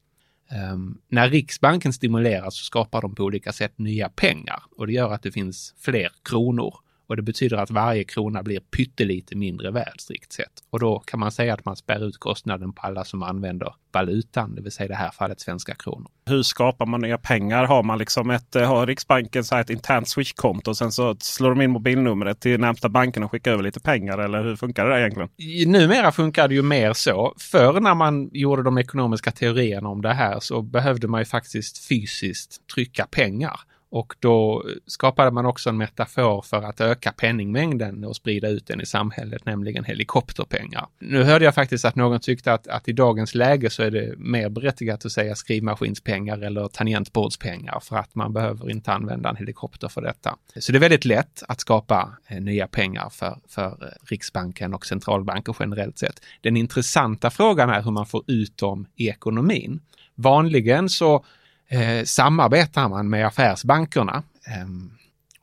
Um, 0.74 0.98
när 1.08 1.30
Riksbanken 1.30 1.94
stimuleras 1.94 2.58
så 2.58 2.64
skapar 2.64 3.02
de 3.02 3.16
på 3.16 3.24
olika 3.24 3.54
sätt 3.54 3.78
nya 3.78 4.10
pengar 4.10 4.64
och 4.78 4.88
det 4.88 4.94
gör 4.94 5.14
att 5.14 5.24
det 5.24 5.32
finns 5.32 5.74
fler 5.78 6.10
kronor 6.24 6.76
och 7.08 7.16
det 7.16 7.22
betyder 7.22 7.58
att 7.58 7.72
varje 7.72 8.04
krona 8.04 8.44
blir 8.44 8.60
pyttelite 8.60 9.36
mindre 9.36 9.72
värd 9.72 10.00
strikt 10.00 10.34
sett. 10.34 10.64
Och 10.70 10.80
då 10.80 11.00
kan 11.00 11.20
man 11.20 11.32
säga 11.32 11.54
att 11.54 11.66
man 11.66 11.76
spär 11.76 12.08
ut 12.08 12.18
kostnaden 12.18 12.74
på 12.74 12.82
alla 12.82 13.04
som 13.04 13.24
använder 13.24 13.74
valutan, 13.96 14.56
det 14.56 14.62
vill 14.62 14.72
säga 14.72 14.86
i 14.86 14.88
det 14.88 14.96
här 14.96 15.12
fallet 15.12 15.42
svenska 15.42 15.76
kronor. 15.76 16.08
Hur 16.26 16.44
skapar 16.44 16.86
man 16.86 17.02
nya 17.02 17.18
pengar? 17.18 17.66
Har 17.66 17.84
man 17.84 17.98
liksom 17.98 18.30
ett, 18.30 18.56
eh, 18.56 18.68
har 18.68 18.88
Riksbanken 18.88 19.44
så 19.44 19.58
ett 19.58 19.70
internt 19.70 20.08
switchkonto 20.08 20.72
och 20.72 20.78
sen 20.78 20.92
så 20.92 21.16
slår 21.20 21.50
de 21.50 21.62
in 21.62 21.72
mobilnumret 21.72 22.40
till 22.40 22.60
närmsta 22.60 22.90
banken 22.90 23.24
och 23.24 23.32
skickar 23.32 23.52
över 23.52 23.64
lite 23.64 23.80
pengar? 23.80 24.18
Eller 24.18 24.44
hur 24.44 24.56
funkar 24.56 24.90
det 24.90 25.00
egentligen? 25.00 25.30
Numera 25.68 26.12
funkar 26.12 26.48
det 26.48 26.56
ju 26.56 26.62
mer 26.62 26.94
så. 26.94 27.34
Förr 27.38 27.80
när 27.80 27.96
man 27.96 28.30
gjorde 28.34 28.64
de 28.64 28.78
ekonomiska 28.78 29.32
teorierna 29.32 29.90
om 29.90 30.02
det 30.02 30.14
här 30.14 30.40
så 30.40 30.62
behövde 30.62 31.08
man 31.08 31.22
ju 31.22 31.26
faktiskt 31.26 31.88
fysiskt 31.88 32.68
trycka 32.76 33.08
pengar. 33.12 33.60
Och 33.90 34.16
då 34.20 34.64
skapade 34.88 35.32
man 35.32 35.46
också 35.46 35.70
en 35.70 35.78
metafor 35.78 36.42
för 36.42 36.62
att 36.62 36.82
öka 36.82 37.12
penningmängden 37.12 38.04
och 38.04 38.16
sprida 38.16 38.48
ut 38.48 38.68
den 38.68 38.82
i 38.82 38.86
samhället, 38.86 39.46
nämligen 39.46 39.84
helikopterpengar. 39.84 40.88
Nu 41.00 41.24
hörde 41.24 41.46
jag 41.46 41.56
faktiskt 41.56 41.86
att 41.86 41.96
någon 41.96 42.20
tyckte 42.20 42.54
att, 42.54 42.68
att 42.68 42.88
i 42.88 42.94
dagens 42.94 43.36
läge 43.36 43.70
så 43.70 43.84
är 43.84 43.92
det 43.92 44.14
mer 44.18 44.50
berättigat 44.50 45.06
att 45.06 45.12
säga 45.12 45.36
skrivmaskinspengar 45.36 46.38
eller 46.38 46.68
tangentbordspengar 46.68 47.80
för 47.80 47.96
att 47.96 48.16
man 48.16 48.34
behöver 48.34 48.70
inte 48.70 48.92
använda 48.92 49.30
en 49.30 49.36
helikopter 49.36 49.88
för 49.88 50.02
detta. 50.02 50.36
Så 50.60 50.72
det 50.72 50.78
är 50.78 50.80
väldigt 50.80 51.06
lätt 51.06 51.44
att 51.48 51.60
skapa 51.60 52.18
eh, 52.28 52.42
nya 52.42 52.68
pengar 52.68 53.10
för, 53.10 53.38
för 53.48 53.68
eh, 53.68 53.88
Riksbanken 54.10 54.74
och 54.74 54.86
centralbanker 54.86 55.56
generellt 55.60 55.98
sett. 55.98 56.22
Den 56.42 56.58
intressanta 56.58 57.30
frågan 57.30 57.70
är 57.70 57.82
hur 57.82 57.92
man 57.92 58.06
får 58.06 58.24
ut 58.28 58.58
dem 58.58 58.88
i 58.96 59.10
ekonomin. 59.10 59.80
Vanligen 60.16 60.90
så 60.90 61.26
eh, 61.68 62.04
samarbetar 62.04 62.90
man 62.90 63.10
med 63.10 63.28
affärsbankerna 63.28 64.24
eh, 64.48 64.68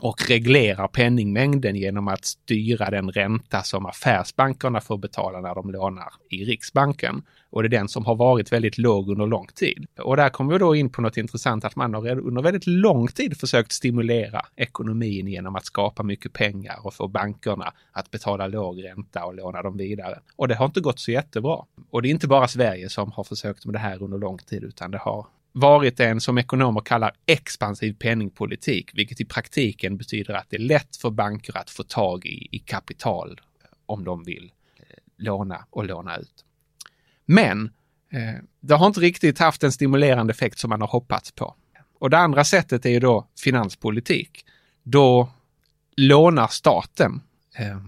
och 0.02 0.28
reglerar 0.28 0.88
penningmängden 0.88 1.76
genom 1.76 2.08
att 2.08 2.24
styra 2.24 2.90
den 2.90 3.10
ränta 3.10 3.62
som 3.62 3.86
affärsbankerna 3.86 4.80
får 4.80 4.98
betala 4.98 5.40
när 5.40 5.54
de 5.54 5.70
lånar 5.70 6.12
i 6.30 6.44
Riksbanken. 6.44 7.22
Och 7.50 7.62
det 7.62 7.66
är 7.66 7.78
den 7.78 7.88
som 7.88 8.06
har 8.06 8.14
varit 8.14 8.52
väldigt 8.52 8.78
låg 8.78 9.10
under 9.10 9.26
lång 9.26 9.46
tid. 9.46 9.86
Och 9.98 10.16
där 10.16 10.28
kommer 10.28 10.52
vi 10.52 10.58
då 10.58 10.74
in 10.74 10.90
på 10.90 11.02
något 11.02 11.16
intressant 11.16 11.64
att 11.64 11.76
man 11.76 11.94
har 11.94 12.18
under 12.18 12.42
väldigt 12.42 12.66
lång 12.66 13.08
tid 13.08 13.40
försökt 13.40 13.72
stimulera 13.72 14.42
ekonomin 14.56 15.28
genom 15.28 15.56
att 15.56 15.64
skapa 15.64 16.02
mycket 16.02 16.32
pengar 16.32 16.76
och 16.86 16.94
få 16.94 17.08
bankerna 17.08 17.72
att 17.92 18.10
betala 18.10 18.46
låg 18.46 18.84
ränta 18.84 19.24
och 19.24 19.34
låna 19.34 19.62
dem 19.62 19.76
vidare. 19.76 20.18
Och 20.36 20.48
det 20.48 20.54
har 20.54 20.66
inte 20.66 20.80
gått 20.80 21.00
så 21.00 21.10
jättebra. 21.10 21.64
Och 21.90 22.02
det 22.02 22.08
är 22.08 22.10
inte 22.10 22.28
bara 22.28 22.48
Sverige 22.48 22.88
som 22.88 23.12
har 23.12 23.24
försökt 23.24 23.66
med 23.66 23.74
det 23.74 23.78
här 23.78 24.02
under 24.02 24.18
lång 24.18 24.38
tid 24.38 24.64
utan 24.64 24.90
det 24.90 24.98
har 24.98 25.26
varit 25.52 26.00
en 26.00 26.20
som 26.20 26.38
ekonomer 26.38 26.80
kallar 26.80 27.12
expansiv 27.26 27.92
penningpolitik, 27.92 28.90
vilket 28.94 29.20
i 29.20 29.24
praktiken 29.24 29.96
betyder 29.96 30.34
att 30.34 30.50
det 30.50 30.56
är 30.56 30.60
lätt 30.60 30.96
för 30.96 31.10
banker 31.10 31.56
att 31.58 31.70
få 31.70 31.82
tag 31.82 32.26
i, 32.26 32.48
i 32.50 32.58
kapital 32.58 33.40
eh, 33.62 33.68
om 33.86 34.04
de 34.04 34.24
vill 34.24 34.52
eh, 34.76 34.84
låna 35.16 35.64
och 35.70 35.84
låna 35.84 36.16
ut. 36.16 36.44
Men 37.24 37.64
eh, 38.12 38.42
det 38.60 38.74
har 38.74 38.86
inte 38.86 39.00
riktigt 39.00 39.38
haft 39.38 39.62
en 39.62 39.72
stimulerande 39.72 40.30
effekt 40.30 40.58
som 40.58 40.70
man 40.70 40.80
har 40.80 40.88
hoppats 40.88 41.32
på. 41.32 41.56
Och 41.98 42.10
det 42.10 42.18
andra 42.18 42.44
sättet 42.44 42.86
är 42.86 42.90
ju 42.90 43.00
då 43.00 43.26
finanspolitik. 43.42 44.44
Då 44.82 45.28
lånar 45.96 46.46
staten 46.46 47.20
eh, 47.56 47.78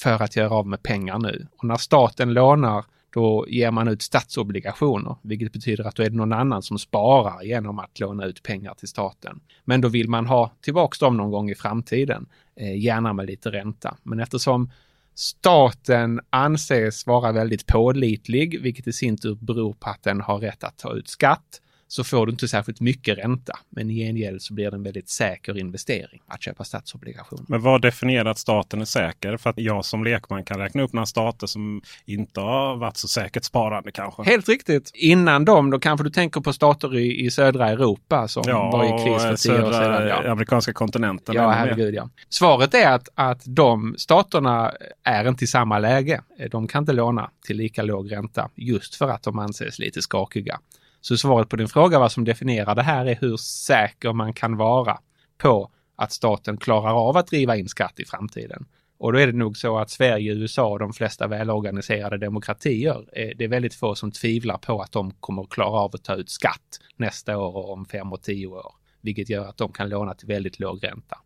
för 0.00 0.22
att 0.22 0.36
göra 0.36 0.50
av 0.50 0.66
med 0.66 0.82
pengar 0.82 1.18
nu. 1.18 1.46
Och 1.56 1.64
när 1.64 1.76
staten 1.76 2.32
lånar 2.32 2.84
då 3.10 3.46
ger 3.48 3.70
man 3.70 3.88
ut 3.88 4.02
statsobligationer, 4.02 5.16
vilket 5.22 5.52
betyder 5.52 5.84
att 5.84 5.96
då 5.96 6.02
är 6.02 6.10
det 6.10 6.16
någon 6.16 6.32
annan 6.32 6.62
som 6.62 6.78
sparar 6.78 7.42
genom 7.42 7.78
att 7.78 8.00
låna 8.00 8.24
ut 8.24 8.42
pengar 8.42 8.74
till 8.74 8.88
staten. 8.88 9.40
Men 9.64 9.80
då 9.80 9.88
vill 9.88 10.08
man 10.08 10.26
ha 10.26 10.52
tillbaks 10.60 10.98
dem 10.98 11.16
någon 11.16 11.30
gång 11.30 11.50
i 11.50 11.54
framtiden, 11.54 12.26
eh, 12.56 12.78
gärna 12.78 13.12
med 13.12 13.26
lite 13.26 13.50
ränta. 13.50 13.96
Men 14.02 14.20
eftersom 14.20 14.70
staten 15.14 16.20
anses 16.30 17.06
vara 17.06 17.32
väldigt 17.32 17.66
pålitlig, 17.66 18.62
vilket 18.62 18.86
i 18.86 18.92
sin 18.92 19.16
tur 19.16 19.34
beror 19.34 19.72
på 19.72 19.90
att 19.90 20.02
den 20.02 20.20
har 20.20 20.38
rätt 20.38 20.64
att 20.64 20.78
ta 20.78 20.92
ut 20.92 21.08
skatt, 21.08 21.60
så 21.88 22.04
får 22.04 22.26
du 22.26 22.32
inte 22.32 22.48
särskilt 22.48 22.80
mycket 22.80 23.18
ränta. 23.18 23.58
Men 23.70 23.90
i 23.90 23.94
gengäld 23.94 24.42
så 24.42 24.54
blir 24.54 24.70
det 24.70 24.76
en 24.76 24.82
väldigt 24.82 25.08
säker 25.08 25.58
investering 25.58 26.22
att 26.26 26.42
köpa 26.42 26.64
statsobligationer. 26.64 27.44
Men 27.48 27.62
vad 27.62 27.82
definierar 27.82 28.30
att 28.30 28.38
staten 28.38 28.80
är 28.80 28.84
säker? 28.84 29.36
För 29.36 29.50
att 29.50 29.58
jag 29.58 29.84
som 29.84 30.04
lekman 30.04 30.44
kan 30.44 30.58
räkna 30.58 30.82
upp 30.82 30.92
några 30.92 31.06
stater 31.06 31.46
som 31.46 31.82
inte 32.04 32.40
har 32.40 32.76
varit 32.76 32.96
så 32.96 33.08
säkert 33.08 33.44
sparande 33.44 33.92
kanske. 33.92 34.22
Helt 34.22 34.48
riktigt. 34.48 34.90
Innan 34.94 35.44
dem, 35.44 35.70
då 35.70 35.78
kanske 35.78 36.04
du 36.04 36.10
tänker 36.10 36.40
på 36.40 36.52
stater 36.52 36.96
i, 36.96 37.24
i 37.24 37.30
södra 37.30 37.68
Europa 37.68 38.28
som 38.28 38.42
ja, 38.46 38.70
var 38.70 38.84
i 38.84 39.04
kris 39.04 39.22
för 39.22 39.36
tio 39.36 39.64
år 39.64 39.72
sedan. 39.72 40.08
Ja, 40.08 40.30
amerikanska 40.30 40.72
kontinenten. 40.72 41.34
Ja, 41.34 41.50
herregud 41.50 41.94
ja. 41.94 42.10
Svaret 42.28 42.74
är 42.74 42.92
att, 42.92 43.08
att 43.14 43.42
de 43.44 43.94
staterna 43.98 44.72
är 45.04 45.28
inte 45.28 45.44
i 45.44 45.46
samma 45.46 45.78
läge. 45.78 46.22
De 46.50 46.68
kan 46.68 46.82
inte 46.82 46.92
låna 46.92 47.30
till 47.46 47.56
lika 47.56 47.82
låg 47.82 48.12
ränta 48.12 48.50
just 48.54 48.94
för 48.94 49.08
att 49.08 49.22
de 49.22 49.38
anses 49.38 49.78
lite 49.78 50.02
skakiga. 50.02 50.60
Så 51.00 51.16
svaret 51.16 51.48
på 51.48 51.56
din 51.56 51.68
fråga 51.68 51.98
vad 51.98 52.12
som 52.12 52.24
definierar 52.24 52.74
det 52.74 52.82
här 52.82 53.06
är 53.06 53.18
hur 53.20 53.36
säker 53.36 54.12
man 54.12 54.32
kan 54.32 54.56
vara 54.56 54.98
på 55.38 55.70
att 55.96 56.12
staten 56.12 56.56
klarar 56.56 57.08
av 57.08 57.16
att 57.16 57.26
driva 57.26 57.56
in 57.56 57.68
skatt 57.68 58.00
i 58.00 58.04
framtiden. 58.04 58.66
Och 58.98 59.12
då 59.12 59.18
är 59.18 59.26
det 59.26 59.32
nog 59.32 59.56
så 59.56 59.78
att 59.78 59.90
Sverige, 59.90 60.34
USA 60.34 60.66
och 60.66 60.78
de 60.78 60.92
flesta 60.92 61.26
välorganiserade 61.26 62.18
demokratier, 62.18 63.08
eh, 63.12 63.30
det 63.36 63.44
är 63.44 63.48
väldigt 63.48 63.74
få 63.74 63.94
som 63.94 64.12
tvivlar 64.12 64.58
på 64.58 64.80
att 64.82 64.92
de 64.92 65.10
kommer 65.10 65.42
att 65.42 65.48
klara 65.48 65.80
av 65.80 65.90
att 65.94 66.04
ta 66.04 66.14
ut 66.14 66.30
skatt 66.30 66.80
nästa 66.96 67.38
år 67.38 67.56
och 67.56 67.72
om 67.72 67.86
fem 67.86 68.12
och 68.12 68.22
tio 68.22 68.46
år, 68.46 68.74
vilket 69.00 69.28
gör 69.28 69.48
att 69.48 69.56
de 69.56 69.72
kan 69.72 69.88
låna 69.88 70.14
till 70.14 70.28
väldigt 70.28 70.60
låg 70.60 70.84
ränta. 70.84 71.18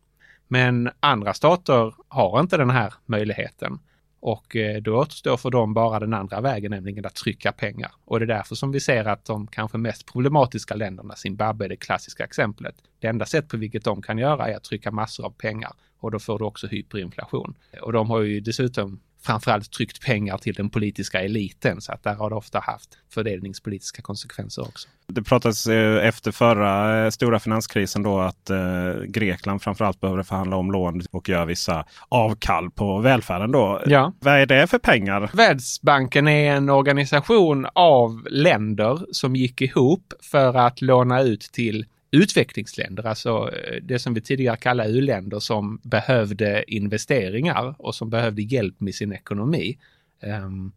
Men 0.47 0.89
andra 0.99 1.33
stater 1.33 1.93
har 2.07 2.39
inte 2.39 2.57
den 2.57 2.69
här 2.69 2.93
möjligheten. 3.05 3.79
Och 4.25 4.55
eh, 4.55 4.81
då 4.81 4.99
återstår 4.99 5.37
för 5.37 5.49
dem 5.49 5.73
bara 5.73 5.99
den 5.99 6.13
andra 6.13 6.41
vägen, 6.41 6.71
nämligen 6.71 7.05
att 7.05 7.15
trycka 7.15 7.51
pengar. 7.51 7.91
Och 8.05 8.19
det 8.19 8.25
är 8.25 8.27
därför 8.27 8.55
som 8.55 8.71
vi 8.71 8.79
ser 8.79 9.05
att 9.05 9.25
de 9.25 9.47
kanske 9.47 9.77
mest 9.77 10.05
problematiska 10.11 10.75
länderna, 10.75 11.15
Zimbabwe 11.15 11.65
är 11.65 11.69
det 11.69 11.75
klassiska 11.75 12.23
exemplet, 12.23 12.75
det 12.99 13.07
enda 13.07 13.25
sätt 13.25 13.47
på 13.47 13.57
vilket 13.57 13.83
de 13.83 14.01
kan 14.01 14.17
göra 14.17 14.47
är 14.47 14.55
att 14.55 14.63
trycka 14.63 14.91
massor 14.91 15.25
av 15.25 15.29
pengar 15.29 15.71
och 15.99 16.11
då 16.11 16.19
får 16.19 16.39
du 16.39 16.45
också 16.45 16.67
hyperinflation. 16.67 17.55
Och 17.81 17.93
de 17.93 18.09
har 18.09 18.21
ju 18.21 18.39
dessutom 18.39 18.99
framförallt 19.25 19.71
tryckt 19.71 20.05
pengar 20.05 20.37
till 20.37 20.53
den 20.53 20.69
politiska 20.69 21.21
eliten 21.21 21.81
så 21.81 21.91
att 21.91 22.03
där 22.03 22.15
har 22.15 22.29
det 22.29 22.35
ofta 22.35 22.59
haft 22.59 22.97
fördelningspolitiska 23.13 24.01
konsekvenser 24.01 24.61
också. 24.61 24.87
Det 25.07 25.23
pratades 25.23 25.67
eh, 25.67 26.07
efter 26.07 26.31
förra 26.31 27.03
eh, 27.05 27.09
stora 27.09 27.39
finanskrisen 27.39 28.03
då 28.03 28.19
att 28.19 28.49
eh, 28.49 28.57
Grekland 29.07 29.61
framförallt 29.61 30.01
behövde 30.01 30.23
förhandla 30.23 30.55
om 30.55 30.71
lån 30.71 31.01
och 31.11 31.29
göra 31.29 31.45
vissa 31.45 31.85
avkall 32.09 32.71
på 32.71 32.99
välfärden. 32.99 33.51
Då. 33.51 33.81
Ja. 33.85 34.13
Vad 34.19 34.33
är 34.33 34.45
det 34.45 34.67
för 34.67 34.77
pengar? 34.77 35.29
Världsbanken 35.33 36.27
är 36.27 36.55
en 36.55 36.69
organisation 36.69 37.67
av 37.73 38.27
länder 38.29 38.99
som 39.11 39.35
gick 39.35 39.61
ihop 39.61 40.13
för 40.21 40.57
att 40.57 40.81
låna 40.81 41.21
ut 41.21 41.41
till 41.41 41.85
utvecklingsländer, 42.13 43.07
alltså 43.07 43.51
eh, 43.53 43.83
det 43.83 43.99
som 43.99 44.13
vi 44.13 44.21
tidigare 44.21 44.57
kallade 44.57 44.89
u-länder 44.89 45.39
som 45.39 45.79
behövde 45.83 46.63
investeringar 46.67 47.75
och 47.79 47.95
som 47.95 48.09
behövde 48.09 48.41
hjälp 48.41 48.79
med 48.79 48.95
sin 48.95 49.13
ekonomi. 49.13 49.77
Um, 50.45 50.71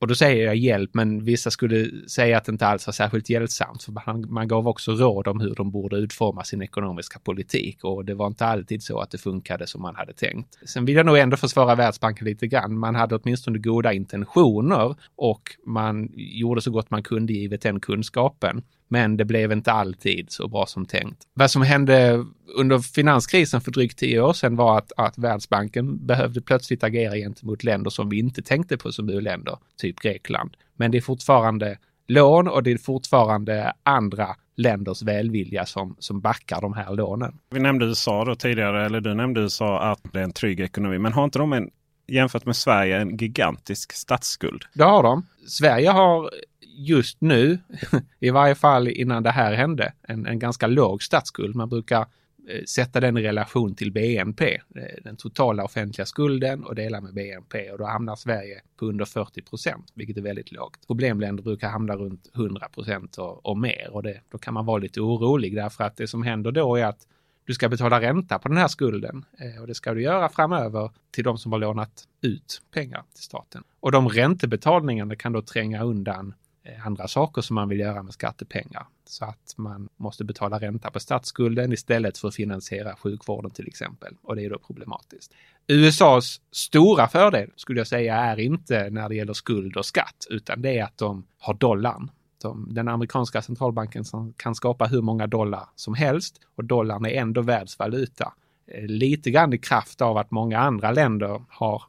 och 0.00 0.06
då 0.06 0.14
säger 0.14 0.46
jag 0.46 0.56
hjälp, 0.56 0.90
men 0.92 1.24
vissa 1.24 1.50
skulle 1.50 2.08
säga 2.08 2.38
att 2.38 2.44
det 2.44 2.52
inte 2.52 2.66
alls 2.66 2.86
var 2.86 2.92
särskilt 2.92 3.30
hjälpsamt. 3.30 3.82
För 3.82 3.92
man, 3.92 4.32
man 4.32 4.48
gav 4.48 4.68
också 4.68 4.92
råd 4.92 5.28
om 5.28 5.40
hur 5.40 5.54
de 5.54 5.70
borde 5.70 5.96
utforma 5.96 6.44
sin 6.44 6.62
ekonomiska 6.62 7.18
politik 7.18 7.84
och 7.84 8.04
det 8.04 8.14
var 8.14 8.26
inte 8.26 8.46
alltid 8.46 8.82
så 8.82 9.00
att 9.00 9.10
det 9.10 9.18
funkade 9.18 9.66
som 9.66 9.82
man 9.82 9.96
hade 9.96 10.12
tänkt. 10.12 10.58
Sen 10.68 10.84
vill 10.84 10.96
jag 10.96 11.06
nog 11.06 11.18
ändå 11.18 11.36
försvara 11.36 11.74
Världsbanken 11.74 12.24
lite 12.24 12.46
grann. 12.46 12.78
Man 12.78 12.94
hade 12.94 13.16
åtminstone 13.16 13.58
goda 13.58 13.92
intentioner 13.92 14.96
och 15.16 15.42
man 15.66 16.12
gjorde 16.14 16.60
så 16.60 16.70
gott 16.70 16.90
man 16.90 17.02
kunde 17.02 17.32
givet 17.32 17.60
den 17.60 17.80
kunskapen. 17.80 18.62
Men 18.88 19.16
det 19.16 19.24
blev 19.24 19.52
inte 19.52 19.72
alltid 19.72 20.30
så 20.30 20.48
bra 20.48 20.66
som 20.66 20.86
tänkt. 20.86 21.22
Vad 21.34 21.50
som 21.50 21.62
hände 21.62 22.24
under 22.56 22.78
finanskrisen 22.78 23.60
för 23.60 23.70
drygt 23.70 23.98
tio 23.98 24.20
år 24.20 24.32
sedan 24.32 24.56
var 24.56 24.78
att, 24.78 24.92
att 24.96 25.18
Världsbanken 25.18 26.06
behövde 26.06 26.40
plötsligt 26.40 26.84
agera 26.84 27.14
gentemot 27.14 27.64
länder 27.64 27.90
som 27.90 28.08
vi 28.08 28.18
inte 28.18 28.42
tänkte 28.42 28.76
på 28.76 28.92
som 28.92 29.08
u-länder, 29.08 29.56
typ 29.76 30.00
Grekland. 30.00 30.56
Men 30.76 30.90
det 30.90 30.98
är 30.98 31.02
fortfarande 31.02 31.78
lån 32.06 32.48
och 32.48 32.62
det 32.62 32.72
är 32.72 32.78
fortfarande 32.78 33.72
andra 33.82 34.36
länders 34.56 35.02
välvilja 35.02 35.66
som, 35.66 35.96
som 35.98 36.20
backar 36.20 36.60
de 36.60 36.72
här 36.72 36.94
lånen. 36.94 37.38
Vi 37.50 37.60
nämnde 37.60 37.86
USA 37.86 38.24
då 38.24 38.34
tidigare, 38.34 38.86
eller 38.86 39.00
du 39.00 39.14
nämnde 39.14 39.40
USA 39.40 39.80
att 39.92 40.00
det 40.12 40.18
är 40.18 40.24
en 40.24 40.32
trygg 40.32 40.60
ekonomi. 40.60 40.98
Men 40.98 41.12
har 41.12 41.24
inte 41.24 41.38
de 41.38 41.52
en, 41.52 41.70
jämfört 42.06 42.46
med 42.46 42.56
Sverige 42.56 42.96
en 42.96 43.16
gigantisk 43.16 43.92
statsskuld? 43.92 44.64
Det 44.74 44.84
har 44.84 45.02
de. 45.02 45.26
Sverige 45.46 45.90
har 45.90 46.30
just 46.78 47.20
nu, 47.20 47.58
i 48.20 48.30
varje 48.30 48.54
fall 48.54 48.88
innan 48.88 49.22
det 49.22 49.30
här 49.30 49.52
hände, 49.52 49.92
en, 50.02 50.26
en 50.26 50.38
ganska 50.38 50.66
låg 50.66 51.02
statsskuld. 51.02 51.56
Man 51.56 51.68
brukar 51.68 52.00
eh, 52.48 52.64
sätta 52.68 53.00
den 53.00 53.16
i 53.16 53.22
relation 53.22 53.74
till 53.74 53.92
BNP, 53.92 54.54
eh, 54.54 54.82
den 55.04 55.16
totala 55.16 55.64
offentliga 55.64 56.06
skulden 56.06 56.64
och 56.64 56.74
dela 56.74 57.00
med 57.00 57.14
BNP 57.14 57.70
och 57.70 57.78
då 57.78 57.86
hamnar 57.86 58.16
Sverige 58.16 58.60
på 58.76 58.86
under 58.86 59.04
40 59.04 59.42
procent, 59.42 59.92
vilket 59.94 60.16
är 60.16 60.22
väldigt 60.22 60.52
lågt. 60.52 60.86
Problemländer 60.86 61.42
brukar 61.42 61.68
hamna 61.68 61.96
runt 61.96 62.30
100 62.34 62.68
procent 62.68 63.16
och, 63.16 63.46
och, 63.46 63.58
mer 63.58 63.90
och 63.90 64.02
det, 64.02 64.20
då 64.30 64.38
kan 64.38 64.54
man 64.54 64.66
vara 64.66 64.78
lite 64.78 65.00
orolig 65.00 65.54
därför 65.54 65.84
att 65.84 65.96
det 65.96 66.06
som 66.06 66.22
händer 66.22 66.52
då 66.52 66.76
är 66.76 66.84
att 66.84 67.06
du 67.44 67.54
ska 67.54 67.68
betala 67.68 68.00
ränta 68.00 68.38
på 68.38 68.48
den 68.48 68.56
här 68.56 68.68
skulden 68.68 69.24
eh, 69.38 69.60
och 69.60 69.66
det 69.66 69.74
ska 69.74 69.94
du 69.94 70.02
göra 70.02 70.28
framöver 70.28 70.90
till 71.10 71.24
de 71.24 71.38
som 71.38 71.52
har 71.52 71.58
lånat 71.58 72.04
ut 72.20 72.62
pengar 72.74 73.02
till 73.14 73.22
staten. 73.22 73.64
Och 73.80 73.92
de 73.92 74.08
räntebetalningarna 74.08 75.16
kan 75.16 75.32
då 75.32 75.42
tränga 75.42 75.82
undan 75.82 76.34
Eh, 76.62 76.86
andra 76.86 77.08
saker 77.08 77.42
som 77.42 77.54
man 77.54 77.68
vill 77.68 77.80
göra 77.80 78.02
med 78.02 78.14
skattepengar. 78.14 78.86
Så 79.04 79.24
att 79.24 79.54
man 79.56 79.88
måste 79.96 80.24
betala 80.24 80.58
ränta 80.58 80.90
på 80.90 81.00
statsskulden 81.00 81.72
istället 81.72 82.18
för 82.18 82.28
att 82.28 82.34
finansiera 82.34 82.96
sjukvården 82.96 83.50
till 83.50 83.66
exempel. 83.68 84.14
Och 84.22 84.36
det 84.36 84.44
är 84.44 84.50
då 84.50 84.58
problematiskt. 84.58 85.32
USAs 85.66 86.40
stora 86.50 87.08
fördel 87.08 87.50
skulle 87.56 87.80
jag 87.80 87.86
säga 87.86 88.16
är 88.16 88.40
inte 88.40 88.90
när 88.90 89.08
det 89.08 89.14
gäller 89.14 89.32
skuld 89.32 89.76
och 89.76 89.86
skatt, 89.86 90.26
utan 90.30 90.62
det 90.62 90.78
är 90.78 90.84
att 90.84 90.98
de 90.98 91.26
har 91.38 91.54
dollarn. 91.54 92.10
De, 92.42 92.74
den 92.74 92.88
amerikanska 92.88 93.42
centralbanken 93.42 94.04
som 94.04 94.32
kan 94.32 94.54
skapa 94.54 94.86
hur 94.86 95.02
många 95.02 95.26
dollar 95.26 95.68
som 95.74 95.94
helst 95.94 96.40
och 96.56 96.64
dollarn 96.64 97.04
är 97.04 97.10
ändå 97.10 97.42
världsvaluta. 97.42 98.32
Eh, 98.66 98.86
lite 98.86 99.30
grann 99.30 99.52
i 99.52 99.58
kraft 99.58 100.00
av 100.00 100.16
att 100.16 100.30
många 100.30 100.58
andra 100.58 100.90
länder 100.90 101.42
har 101.48 101.82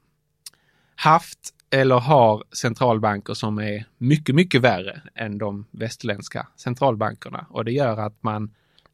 haft 0.96 1.54
eller 1.72 2.00
har 2.00 2.44
centralbanker 2.52 3.34
som 3.34 3.60
är 3.60 3.86
mycket, 3.98 4.36
mycket 4.36 4.62
värre 4.62 5.02
än 5.16 5.38
de 5.38 5.66
västerländska 5.72 6.48
centralbankerna. 6.56 7.46
Och 7.50 7.66
det 7.66 7.72
gör 7.72 7.98
att 7.98 8.24
man 8.24 8.52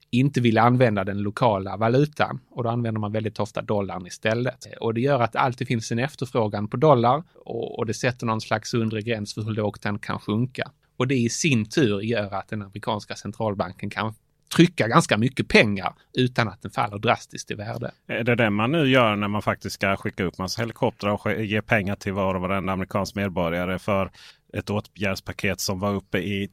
inte 0.09 0.41
vill 0.41 0.57
använda 0.57 1.03
den 1.03 1.21
lokala 1.21 1.77
valutan 1.77 2.39
och 2.49 2.63
då 2.63 2.69
använder 2.69 3.01
man 3.01 3.11
väldigt 3.11 3.39
ofta 3.39 3.61
dollarn 3.61 4.07
istället. 4.07 4.67
Och 4.79 4.93
det 4.93 5.01
gör 5.01 5.21
att 5.21 5.31
det 5.31 5.39
alltid 5.39 5.67
finns 5.67 5.91
en 5.91 5.99
efterfrågan 5.99 6.67
på 6.67 6.77
dollar 6.77 7.23
och, 7.45 7.79
och 7.79 7.85
det 7.85 7.93
sätter 7.93 8.25
någon 8.25 8.41
slags 8.41 8.73
undre 8.73 9.01
gräns 9.01 9.33
för 9.33 9.41
hur 9.41 9.51
lågt 9.51 9.81
den 9.81 9.99
kan 9.99 10.19
sjunka. 10.19 10.71
Och 10.97 11.07
det 11.07 11.15
i 11.15 11.29
sin 11.29 11.65
tur 11.65 12.01
gör 12.01 12.33
att 12.33 12.47
den 12.47 12.61
amerikanska 12.61 13.15
centralbanken 13.15 13.89
kan 13.89 14.13
trycka 14.55 14.87
ganska 14.87 15.17
mycket 15.17 15.47
pengar 15.47 15.93
utan 16.13 16.47
att 16.47 16.61
den 16.61 16.71
faller 16.71 16.97
drastiskt 16.97 17.51
i 17.51 17.53
värde. 17.53 17.91
Är 18.07 18.23
det 18.23 18.35
det 18.35 18.49
man 18.49 18.71
nu 18.71 18.87
gör 18.87 19.15
när 19.15 19.27
man 19.27 19.41
faktiskt 19.41 19.75
ska 19.75 19.95
skicka 19.95 20.23
upp 20.23 20.37
massa 20.37 20.61
helikoptrar 20.61 21.11
och 21.11 21.43
ge 21.43 21.61
pengar 21.61 21.95
till 21.95 22.13
var 22.13 22.35
och 22.35 22.41
varenda 22.41 22.73
amerikansk 22.73 23.15
medborgare 23.15 23.79
för 23.79 24.11
ett 24.53 24.69
åtgärdspaket 24.69 25.59
som 25.59 25.79
var 25.79 25.95
uppe 25.95 26.17
i 26.17 26.49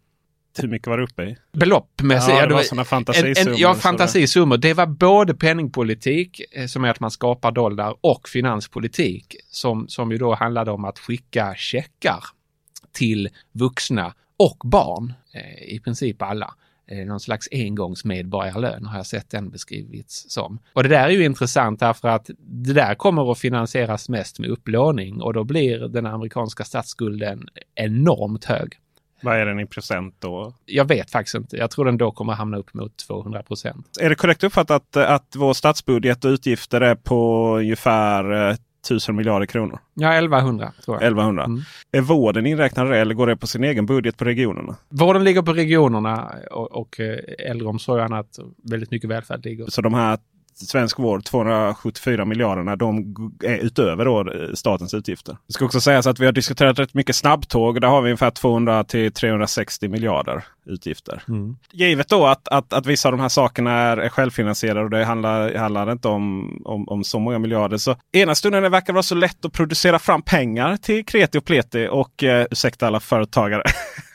hur 0.59 0.69
mycket 0.69 0.89
var 0.89 0.99
det 0.99 1.05
uppe 1.05 1.23
i? 1.23 1.37
Beloppmässigt? 1.53 2.39
Ja, 2.39 2.47
det 2.47 2.55
var 2.55 2.63
sådana 2.63 2.85
fantasisummor. 2.85 3.61
ja, 3.61 3.75
fantasisummor. 3.75 4.57
Det 4.57 4.75
var 4.75 4.87
både 4.87 5.35
penningpolitik, 5.35 6.41
eh, 6.53 6.67
som 6.67 6.85
är 6.85 6.91
att 6.91 7.01
man 7.01 7.11
skapar 7.11 7.53
dollar, 7.53 7.97
och 8.01 8.29
finanspolitik, 8.29 9.37
som, 9.51 9.89
som 9.89 10.13
ju 10.13 10.19
då 10.19 10.35
handlade 10.35 10.71
om 10.71 10.85
att 10.85 10.99
skicka 10.99 11.55
checkar 11.57 12.25
till 12.93 13.29
vuxna 13.53 14.15
och 14.37 14.57
barn, 14.65 15.13
eh, 15.35 15.75
i 15.75 15.81
princip 15.81 16.23
alla. 16.23 16.55
Eh, 16.87 17.07
någon 17.07 17.21
slags 17.21 17.49
engångsmedborgarlön 17.53 18.87
har 18.87 18.97
jag 18.97 19.07
sett 19.07 19.31
den 19.31 19.51
beskrivits 19.51 20.25
som. 20.29 20.59
Och 20.73 20.83
det 20.83 20.89
där 20.89 21.05
är 21.05 21.11
ju 21.11 21.25
intressant 21.25 21.81
därför 21.81 22.09
att 22.09 22.31
det 22.39 22.73
där 22.73 22.95
kommer 22.95 23.33
att 23.33 23.39
finansieras 23.39 24.09
mest 24.09 24.39
med 24.39 24.51
upplåning 24.51 25.21
och 25.21 25.33
då 25.35 25.45
blir 25.45 25.79
den 25.79 26.07
amerikanska 26.07 26.65
statsskulden 26.65 27.49
enormt 27.75 28.45
hög. 28.45 28.79
Vad 29.23 29.37
är 29.37 29.47
den 29.47 29.61
i 29.61 29.67
procent 29.67 30.17
då? 30.19 30.55
Jag 30.67 30.89
vet 30.89 31.11
faktiskt 31.11 31.35
inte. 31.35 31.57
Jag 31.57 31.71
tror 31.71 31.85
den 31.85 31.99
då 31.99 32.11
kommer 32.11 32.33
hamna 32.33 32.57
upp 32.57 32.75
mot 32.75 32.97
200 32.97 33.43
procent. 33.43 33.87
Är 34.01 34.09
det 34.09 34.15
korrekt 34.15 34.45
uppfattat 34.45 34.97
att 34.97 35.37
vår 35.37 35.53
statsbudget 35.53 36.25
och 36.25 36.29
utgifter 36.29 36.81
är 36.81 36.95
på 36.95 37.49
ungefär 37.59 38.57
eh, 38.83 38.89
tusen 38.89 39.17
miljarder 39.17 39.47
kronor. 39.47 39.79
Ja, 39.95 40.15
1100 40.15 40.73
tror 40.85 40.97
jag. 40.97 41.03
1100. 41.03 41.45
Mm. 41.45 41.61
Är 41.93 42.01
vården 42.01 42.47
inräknad 42.47 42.91
det 42.91 42.99
eller 42.99 43.15
går 43.15 43.27
det 43.27 43.37
på 43.37 43.47
sin 43.47 43.65
egen 43.65 43.87
budget 43.87 44.17
på 44.17 44.25
regionerna? 44.25 44.77
Vården 44.89 45.25
ligger 45.25 45.43
på 45.43 45.53
regionerna 45.53 46.33
och, 46.51 46.73
och 46.73 47.01
eh, 47.01 47.19
äldreomsorg 47.39 48.01
och 48.01 48.05
annat. 48.05 48.39
Väldigt 48.71 48.91
mycket 48.91 49.11
välfärd 49.11 49.45
ligger. 49.45 49.67
Så 49.67 49.83
de 49.83 49.95
här 49.95 50.19
svensk 50.55 50.99
vård 50.99 51.25
274 51.25 52.25
miljarderna 52.25 52.77
de 52.77 53.15
är 53.45 53.59
utöver 53.59 54.05
då 54.05 54.21
eh, 54.21 54.53
statens 54.55 54.95
utgifter. 54.95 55.37
Det 55.47 55.53
ska 55.53 55.65
också 55.65 55.81
sägas 55.81 56.07
att 56.07 56.21
vi 56.21 56.25
har 56.25 56.33
diskuterat 56.33 56.79
rätt 56.79 56.95
mycket 56.95 57.17
snabbtåg. 57.17 57.81
Där 57.81 57.89
har 57.89 58.03
vi 58.03 58.11
ungefär 58.11 58.31
200 58.31 58.85
till 58.85 59.13
360 59.13 59.89
miljarder 59.89 60.45
utgifter. 60.67 61.23
Mm. 61.29 61.57
Givet 61.73 62.09
då 62.09 62.27
att, 62.27 62.49
att, 62.49 62.73
att 62.73 62.87
vissa 62.87 63.09
av 63.09 63.13
de 63.13 63.21
här 63.21 63.29
sakerna 63.29 63.73
är, 63.73 63.97
är 63.97 64.09
självfinansierade 64.09 64.81
och 64.85 64.91
det 64.91 65.05
handlar, 65.05 65.55
handlar 65.55 65.93
inte 65.93 66.09
om, 66.09 66.57
om, 66.65 66.89
om 66.89 67.05
så 67.05 67.19
många 67.19 67.39
miljarder. 67.39 67.77
Så 67.77 67.97
ena 68.13 68.35
stunden 68.35 68.63
det 68.63 68.69
verkar 68.69 68.93
vara 68.93 69.03
så 69.03 69.15
lätt 69.15 69.45
att 69.45 69.53
producera 69.53 69.99
fram 69.99 70.23
pengar 70.23 70.77
till 70.77 71.05
kreti 71.05 71.39
och 71.39 71.45
pleti 71.45 71.89
och 71.91 72.25
eh, 72.25 72.47
ursäkta 72.51 72.87
alla 72.87 73.01
företagare. 73.01 73.63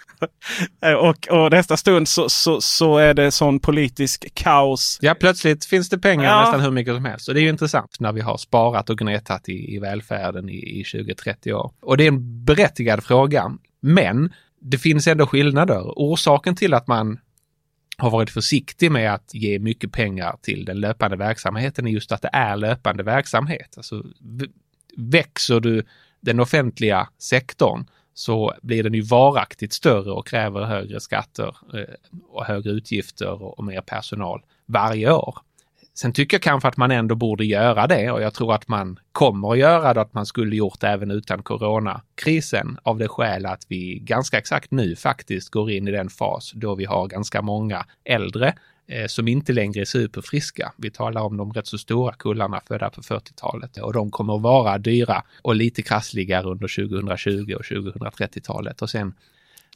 och, 0.99 1.27
och 1.30 1.51
nästa 1.51 1.77
stund 1.77 2.08
så, 2.08 2.30
så, 2.30 2.62
så 2.62 2.97
är 2.97 3.13
det 3.13 3.32
sån 3.32 3.60
politisk 3.60 4.34
kaos. 4.34 4.99
Ja, 5.01 5.13
plötsligt 5.13 5.65
finns 5.65 5.89
det 5.89 5.97
pengar 5.97 6.23
ja. 6.23 6.41
nästan 6.41 6.62
hur 6.62 6.71
mycket 6.71 6.95
som 6.95 7.06
helst. 7.06 7.27
Och 7.27 7.34
det 7.34 7.39
är 7.39 7.43
ju 7.43 7.49
intressant 7.49 7.99
när 7.99 8.12
vi 8.12 8.21
har 8.21 8.38
sparat 8.38 8.89
och 8.89 8.97
gnetat 8.97 9.49
i, 9.49 9.75
i 9.75 9.80
välfärden 9.80 10.49
i, 10.49 10.80
i 10.80 10.84
20-30 10.84 11.51
år. 11.51 11.71
Och 11.82 11.97
det 11.97 12.03
är 12.03 12.08
en 12.08 12.45
berättigad 12.45 13.03
fråga. 13.03 13.58
Men 13.82 14.34
det 14.62 14.77
finns 14.77 15.08
ändå 15.08 15.27
skillnader. 15.27 15.82
Orsaken 15.95 16.56
till 16.56 16.73
att 16.73 16.88
man 16.88 17.19
har 17.97 18.10
varit 18.10 18.30
försiktig 18.30 18.91
med 18.91 19.13
att 19.13 19.34
ge 19.34 19.60
mycket 19.60 19.91
pengar 19.91 20.36
till 20.41 20.65
den 20.65 20.80
löpande 20.80 21.17
verksamheten 21.17 21.88
är 21.88 21.91
just 21.91 22.12
att 22.12 22.21
det 22.21 22.30
är 22.34 22.56
löpande 22.56 23.03
verksamhet. 23.03 23.73
Alltså, 23.77 24.03
växer 24.97 25.60
du 25.60 25.84
den 26.21 26.39
offentliga 26.39 27.08
sektorn 27.19 27.86
så 28.17 28.53
blir 28.62 28.84
den 28.84 28.93
ju 28.93 29.01
varaktigt 29.01 29.73
större 29.73 30.12
och 30.12 30.27
kräver 30.27 30.63
högre 30.63 30.99
skatter 30.99 31.56
eh, 31.73 32.15
och 32.30 32.45
högre 32.45 32.71
utgifter 32.71 33.60
och 33.60 33.63
mer 33.63 33.82
personal 33.82 34.41
varje 34.65 35.12
år. 35.12 35.38
Sen 35.93 36.13
tycker 36.13 36.36
jag 36.36 36.41
kanske 36.41 36.67
att 36.67 36.77
man 36.77 36.91
ändå 36.91 37.15
borde 37.15 37.45
göra 37.45 37.88
det 37.88 38.12
och 38.12 38.21
jag 38.21 38.34
tror 38.34 38.53
att 38.53 38.67
man 38.67 38.99
kommer 39.12 39.51
att 39.51 39.58
göra 39.58 39.93
det, 39.93 40.01
att 40.01 40.13
man 40.13 40.25
skulle 40.25 40.56
gjort 40.56 40.80
det 40.80 40.88
även 40.88 41.12
utan 41.12 41.43
coronakrisen 41.43 42.77
av 42.84 42.97
det 42.97 43.08
skäl 43.08 43.45
att 43.45 43.65
vi 43.67 43.99
ganska 43.99 44.38
exakt 44.38 44.71
nu 44.71 44.95
faktiskt 44.95 45.49
går 45.49 45.71
in 45.71 45.88
i 45.88 45.91
den 45.91 46.10
fas 46.10 46.51
då 46.56 46.75
vi 46.75 46.86
har 46.86 47.08
ganska 47.08 47.41
många 47.41 47.86
äldre 48.03 48.53
Eh, 48.89 49.08
som 49.08 49.28
inte 49.28 49.54
längre 49.54 49.82
är 49.82 49.86
superfriska. 49.86 50.73
Vi 50.78 50.91
talar 50.91 51.21
om 51.21 51.38
de 51.38 51.54
rätt 51.54 51.67
så 51.67 51.78
stora 51.78 52.13
kullarna 52.13 52.62
födda 52.67 52.89
på 52.89 53.02
40-talet 53.02 53.78
och 53.78 53.93
de 53.93 54.12
kommer 54.12 54.36
att 54.36 54.41
vara 54.41 54.78
dyra 54.78 55.23
och 55.41 55.56
lite 55.56 55.82
krassligare 55.82 56.47
under 56.47 56.88
2020 56.88 57.54
och 57.54 57.63
2030-talet 57.63 58.82
och 58.82 58.89
sen 58.89 59.13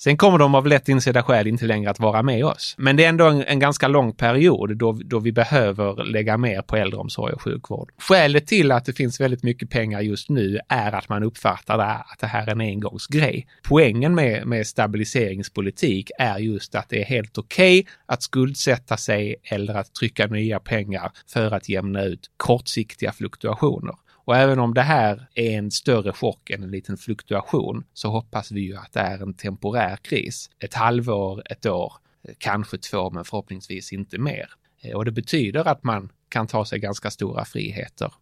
Sen 0.04 0.18
kommer 0.18 0.38
de 0.38 0.56
av 0.56 0.68
lätt 0.68 0.90
insedda 0.90 1.24
skäl 1.24 1.48
inte 1.48 1.66
längre 1.66 1.90
att 1.92 2.00
vara 2.00 2.24
med 2.24 2.46
oss. 2.46 2.76
Men 2.78 2.96
det 2.96 3.06
är 3.06 3.10
ändå 3.10 3.26
en, 3.26 3.44
en, 3.44 3.60
ganska 3.60 3.88
lång 3.88 4.14
period 4.14 4.78
då, 4.78 5.00
då 5.06 5.20
vi 5.20 5.32
behöver 5.32 6.04
lägga 6.04 6.38
mer 6.38 6.62
på 6.62 6.76
äldreomsorg 6.76 7.34
och 7.34 7.42
sjukvård. 7.42 7.92
Skälet 7.98 8.48
till 8.48 8.72
att 8.72 8.86
det 8.86 8.94
finns 8.94 9.22
väldigt 9.22 9.44
mycket 9.44 9.70
pengar 9.70 10.02
just 10.02 10.30
nu 10.30 10.60
är 10.70 10.92
att 10.92 11.10
man 11.10 11.24
uppfattar 11.24 11.78
det, 11.78 11.84
att 11.84 12.20
det 12.20 12.28
här 12.28 12.48
är 12.48 12.52
en 12.52 12.62
engångsgrej. 12.62 13.48
Poängen 13.64 14.16
med, 14.16 14.48
med 14.48 14.68
stabiliseringspolitik 14.68 16.12
är 16.20 16.38
just 16.38 16.76
att 16.76 16.90
det 16.90 17.02
är 17.02 17.06
helt 17.06 17.38
okej 17.38 17.80
okay 17.80 17.94
att 18.06 18.24
skuldsätta 18.24 18.98
sig 18.98 19.36
eller 19.44 19.74
att 19.74 19.94
trycka 19.94 20.28
nya 20.28 20.60
pengar 20.60 21.12
för 21.34 21.52
att 21.52 21.70
jämna 21.70 22.04
ut 22.04 22.32
kortsiktiga 22.38 23.12
fluktuationer. 23.12 23.96
Och 24.25 24.36
även 24.36 24.60
om 24.60 24.73
det 24.73 24.81
här 24.81 25.27
är 25.34 25.57
en 25.57 25.71
större 25.71 26.13
chock 26.13 26.49
än 26.49 26.63
en 26.63 26.71
liten 26.71 26.97
fluktuation 26.97 27.84
så 27.93 28.10
hoppas 28.10 28.51
vi 28.51 28.62
ju 28.62 28.77
att 28.77 28.93
det 28.93 28.99
är 28.99 29.23
en 29.23 29.34
temporär 29.34 29.95
kris. 29.95 30.49
Ett 30.60 30.73
halvår, 30.73 31.43
ett 31.45 31.65
år, 31.65 31.93
kanske 32.38 32.77
två, 32.77 33.10
men 33.10 33.25
förhoppningsvis 33.25 33.93
inte 33.93 34.17
mer. 34.17 34.49
Eh, 34.81 34.95
och 34.95 35.05
det 35.05 35.12
betyder 35.12 35.67
att 35.67 35.84
man 35.84 36.12
kan 36.29 36.47
ta 36.47 36.65
sig 36.65 36.79
ganska 36.79 37.12
stora 37.12 37.45
friheter 37.45 38.13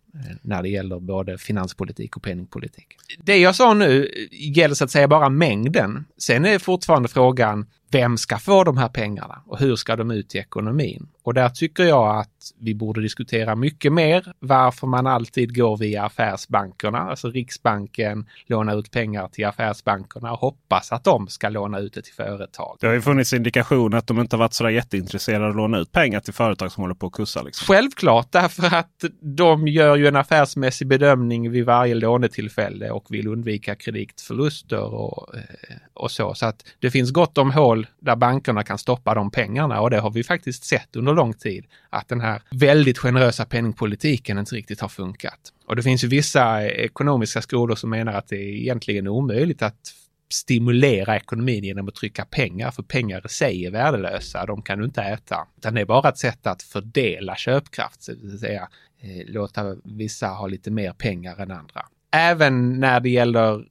när 0.41 0.63
det 0.63 0.69
gäller 0.69 0.99
både 0.99 1.37
finanspolitik 1.37 2.17
och 2.17 2.23
penningpolitik. 2.23 2.87
Det 3.17 3.37
jag 3.37 3.55
sa 3.55 3.73
nu 3.73 4.11
gäller 4.31 4.75
så 4.75 4.83
att 4.83 4.91
säga 4.91 5.07
bara 5.07 5.29
mängden. 5.29 6.05
Sen 6.17 6.45
är 6.45 6.59
fortfarande 6.59 7.09
frågan, 7.09 7.65
vem 7.91 8.17
ska 8.17 8.37
få 8.37 8.63
de 8.63 8.77
här 8.77 8.89
pengarna 8.89 9.41
och 9.45 9.59
hur 9.59 9.75
ska 9.75 9.95
de 9.95 10.11
ut 10.11 10.35
i 10.35 10.37
ekonomin? 10.37 11.07
Och 11.23 11.33
där 11.33 11.49
tycker 11.49 11.83
jag 11.83 12.19
att 12.19 12.53
vi 12.59 12.75
borde 12.75 13.01
diskutera 13.01 13.55
mycket 13.55 13.93
mer 13.93 14.33
varför 14.39 14.87
man 14.87 15.07
alltid 15.07 15.55
går 15.55 15.77
via 15.77 16.03
affärsbankerna, 16.03 16.97
alltså 16.97 17.29
Riksbanken 17.29 18.25
lånar 18.45 18.79
ut 18.79 18.91
pengar 18.91 19.27
till 19.27 19.45
affärsbankerna 19.45 20.31
och 20.31 20.39
hoppas 20.39 20.91
att 20.91 21.03
de 21.03 21.27
ska 21.27 21.49
låna 21.49 21.79
ut 21.79 21.93
det 21.93 22.01
till 22.01 22.13
företag. 22.13 22.77
Det 22.79 22.87
har 22.87 22.93
ju 22.93 23.01
funnits 23.01 23.33
indikationer 23.33 23.97
att 23.97 24.07
de 24.07 24.19
inte 24.19 24.35
har 24.35 24.39
varit 24.39 24.53
så 24.53 24.69
jätteintresserade 24.69 25.45
av 25.45 25.49
att 25.49 25.55
låna 25.57 25.77
ut 25.77 25.91
pengar 25.91 26.19
till 26.19 26.33
företag 26.33 26.71
som 26.71 26.81
håller 26.81 26.95
på 26.95 27.07
att 27.07 27.13
kursa. 27.13 27.41
Liksom. 27.41 27.73
Självklart, 27.75 28.31
därför 28.31 28.75
att 28.75 29.03
de 29.21 29.67
gör 29.67 29.95
ju 29.99 30.07
en 30.07 30.15
affärsmässig 30.15 30.87
bedömning 30.87 31.51
vid 31.51 31.65
varje 31.65 31.95
lånetillfälle 31.95 32.91
och 32.91 33.05
vill 33.09 33.27
undvika 33.27 33.75
kreditförluster 33.75 34.93
och, 34.93 35.35
eh, 35.35 35.75
och 35.93 36.11
så. 36.11 36.33
Så 36.33 36.45
att 36.45 36.65
det 36.79 36.91
finns 36.91 37.11
gott 37.11 37.37
om 37.37 37.51
hål 37.51 37.87
där 37.99 38.15
bankerna 38.15 38.63
kan 38.63 38.77
stoppa 38.77 39.13
de 39.13 39.31
pengarna 39.31 39.81
och 39.81 39.89
det 39.89 39.99
har 39.99 40.11
vi 40.11 40.23
faktiskt 40.23 40.63
sett 40.63 40.95
under 40.95 41.13
lång 41.13 41.33
tid 41.33 41.65
att 41.89 42.07
den 42.07 42.21
här 42.21 42.41
väldigt 42.51 42.97
generösa 42.97 43.45
penningpolitiken 43.45 44.37
inte 44.37 44.55
riktigt 44.55 44.81
har 44.81 44.89
funkat. 44.89 45.39
Och 45.65 45.75
det 45.75 45.83
finns 45.83 46.03
ju 46.03 46.07
vissa 46.07 46.63
eh, 46.63 46.67
ekonomiska 46.67 47.41
skolor 47.41 47.75
som 47.75 47.89
menar 47.89 48.13
att 48.13 48.27
det 48.27 48.35
är 48.35 48.53
egentligen 48.61 49.07
omöjligt 49.07 49.61
att 49.61 49.93
stimulera 50.33 51.15
ekonomin 51.15 51.63
genom 51.63 51.87
att 51.87 51.95
trycka 51.95 52.25
pengar, 52.25 52.71
för 52.71 52.83
pengar 52.83 53.25
i 53.25 53.29
sig 53.29 53.65
är 53.65 53.71
värdelösa, 53.71 54.45
de 54.45 54.61
kan 54.61 54.79
du 54.79 54.85
inte 54.85 55.01
äta. 55.01 55.47
Utan 55.57 55.73
det 55.73 55.81
är 55.81 55.85
bara 55.85 56.09
ett 56.09 56.17
sätt 56.17 56.47
att 56.47 56.63
fördela 56.63 57.35
köpkraft, 57.35 58.03
så 58.03 58.11
att 58.11 58.39
säga 58.39 58.69
Eh, 59.01 59.25
låta 59.25 59.75
vissa 59.83 60.27
ha 60.27 60.47
lite 60.47 60.71
mer 60.71 60.93
pengar 60.93 61.41
än 61.41 61.51
andra. 61.51 61.85
Även 62.11 62.79
när 62.79 62.99
det 62.99 63.09
gäller 63.09 63.65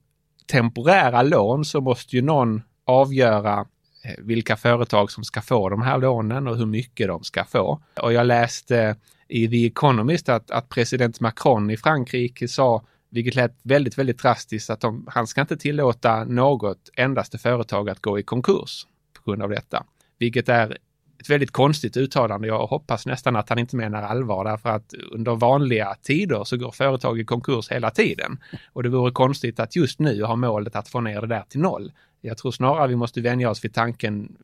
temporära 0.51 1.21
lån 1.21 1.65
så 1.65 1.81
måste 1.81 2.15
ju 2.15 2.21
någon 2.21 2.61
avgöra 2.85 3.59
eh, 4.03 4.15
vilka 4.17 4.57
företag 4.57 5.11
som 5.11 5.23
ska 5.23 5.41
få 5.41 5.69
de 5.69 5.81
här 5.81 5.97
lånen 5.97 6.47
och 6.47 6.57
hur 6.57 6.65
mycket 6.65 7.07
de 7.07 7.23
ska 7.23 7.45
få. 7.45 7.81
Och 8.01 8.13
jag 8.13 8.27
läste 8.27 8.79
eh, 8.79 8.95
i 9.27 9.47
The 9.47 9.65
Economist 9.65 10.29
att, 10.29 10.51
att 10.51 10.69
president 10.69 11.19
Macron 11.19 11.69
i 11.69 11.77
Frankrike 11.77 12.47
sa, 12.47 12.83
vilket 13.09 13.35
lät 13.35 13.59
väldigt, 13.63 13.97
väldigt 13.97 14.19
drastiskt, 14.19 14.69
att 14.69 14.81
de, 14.81 15.07
han 15.09 15.27
ska 15.27 15.41
inte 15.41 15.57
tillåta 15.57 16.23
något 16.23 16.89
endaste 16.93 17.37
företag 17.37 17.89
att 17.89 17.99
gå 17.99 18.19
i 18.19 18.23
konkurs 18.23 18.87
på 19.13 19.31
grund 19.31 19.43
av 19.43 19.49
detta. 19.49 19.85
Vilket 20.17 20.49
är 20.49 20.77
ett 21.19 21.29
väldigt 21.29 21.51
konstigt 21.51 21.97
uttalande. 21.97 22.47
Jag 22.47 22.67
hoppas 22.67 23.05
nästan 23.05 23.35
att 23.35 23.49
han 23.49 23.59
inte 23.59 23.75
menar 23.75 24.01
allvar 24.01 24.43
därför 24.43 24.69
att 24.69 24.93
under 25.11 25.35
vanliga 25.35 25.95
tider 26.01 26.43
så 26.43 26.57
går 26.57 26.71
företag 26.71 27.19
i 27.19 27.25
konkurs 27.25 27.71
hela 27.71 27.89
tiden. 27.89 28.39
Och 28.73 28.83
det 28.83 28.89
vore 28.89 29.11
konstigt 29.11 29.59
att 29.59 29.75
just 29.75 29.99
nu 29.99 30.23
ha 30.23 30.35
målet 30.35 30.75
att 30.75 30.87
få 30.89 31.01
ner 31.01 31.21
det 31.21 31.27
där 31.27 31.43
till 31.49 31.59
noll. 31.59 31.91
Jag 32.21 32.37
tror 32.37 32.51
snarare 32.51 32.87
vi 32.87 32.95
måste 32.95 33.21
vänja 33.21 33.49
oss 33.49 33.65
vid 33.65 33.73
tanken 33.73 34.35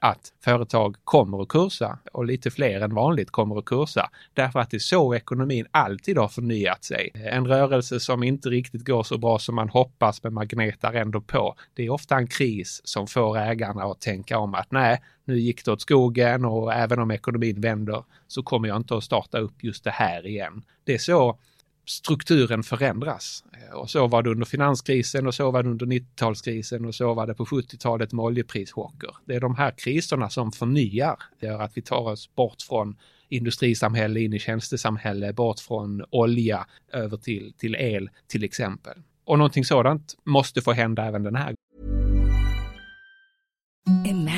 att 0.00 0.32
företag 0.44 0.96
kommer 1.04 1.42
att 1.42 1.48
kursa 1.48 1.98
och 2.12 2.24
lite 2.24 2.50
fler 2.50 2.80
än 2.80 2.94
vanligt 2.94 3.30
kommer 3.30 3.58
att 3.58 3.64
kursa. 3.64 4.10
Därför 4.34 4.60
att 4.60 4.70
det 4.70 4.76
är 4.76 4.78
så 4.78 5.14
ekonomin 5.14 5.66
alltid 5.70 6.18
har 6.18 6.28
förnyat 6.28 6.84
sig. 6.84 7.10
En 7.14 7.46
rörelse 7.46 8.00
som 8.00 8.22
inte 8.22 8.48
riktigt 8.48 8.86
går 8.86 9.02
så 9.02 9.18
bra 9.18 9.38
som 9.38 9.54
man 9.54 9.68
hoppas 9.68 10.22
men 10.22 10.34
man 10.34 10.48
gnetar 10.48 10.92
ändå 10.92 11.20
på. 11.20 11.54
Det 11.74 11.86
är 11.86 11.90
ofta 11.90 12.16
en 12.16 12.26
kris 12.26 12.80
som 12.84 13.06
får 13.06 13.38
ägarna 13.38 13.84
att 13.84 14.00
tänka 14.00 14.38
om 14.38 14.54
att 14.54 14.70
nej, 14.70 15.02
nu 15.24 15.38
gick 15.38 15.64
det 15.64 15.72
åt 15.72 15.80
skogen 15.80 16.44
och 16.44 16.72
även 16.72 16.98
om 16.98 17.10
ekonomin 17.10 17.60
vänder 17.60 18.04
så 18.26 18.42
kommer 18.42 18.68
jag 18.68 18.76
inte 18.76 18.96
att 18.96 19.04
starta 19.04 19.38
upp 19.38 19.64
just 19.64 19.84
det 19.84 19.90
här 19.90 20.26
igen. 20.26 20.62
Det 20.84 20.94
är 20.94 20.98
så 20.98 21.38
strukturen 21.86 22.62
förändras. 22.62 23.44
Och 23.72 23.90
så 23.90 24.06
var 24.06 24.22
det 24.22 24.30
under 24.30 24.46
finanskrisen 24.46 25.26
och 25.26 25.34
så 25.34 25.50
var 25.50 25.62
det 25.62 25.68
under 25.68 25.86
90-talskrisen 25.86 26.86
och 26.86 26.94
så 26.94 27.14
var 27.14 27.26
det 27.26 27.34
på 27.34 27.44
70-talet 27.44 28.12
med 28.12 28.24
oljeprischocker. 28.24 29.10
Det 29.24 29.34
är 29.34 29.40
de 29.40 29.54
här 29.54 29.74
kriserna 29.76 30.30
som 30.30 30.52
förnyar, 30.52 31.16
det 31.40 31.46
gör 31.46 31.62
att 31.62 31.76
vi 31.76 31.82
tar 31.82 32.08
oss 32.08 32.34
bort 32.34 32.62
från 32.62 32.96
industrisamhälle 33.28 34.20
in 34.20 34.32
i 34.32 34.38
tjänstesamhälle, 34.38 35.32
bort 35.32 35.60
från 35.60 36.04
olja 36.10 36.66
över 36.92 37.16
till, 37.16 37.52
till 37.58 37.74
el 37.74 38.10
till 38.26 38.44
exempel. 38.44 38.98
Och 39.24 39.38
någonting 39.38 39.64
sådant 39.64 40.16
måste 40.24 40.62
få 40.62 40.72
hända 40.72 41.04
även 41.04 41.22
den 41.22 41.36
här 41.36 41.44
gången. 41.44 41.54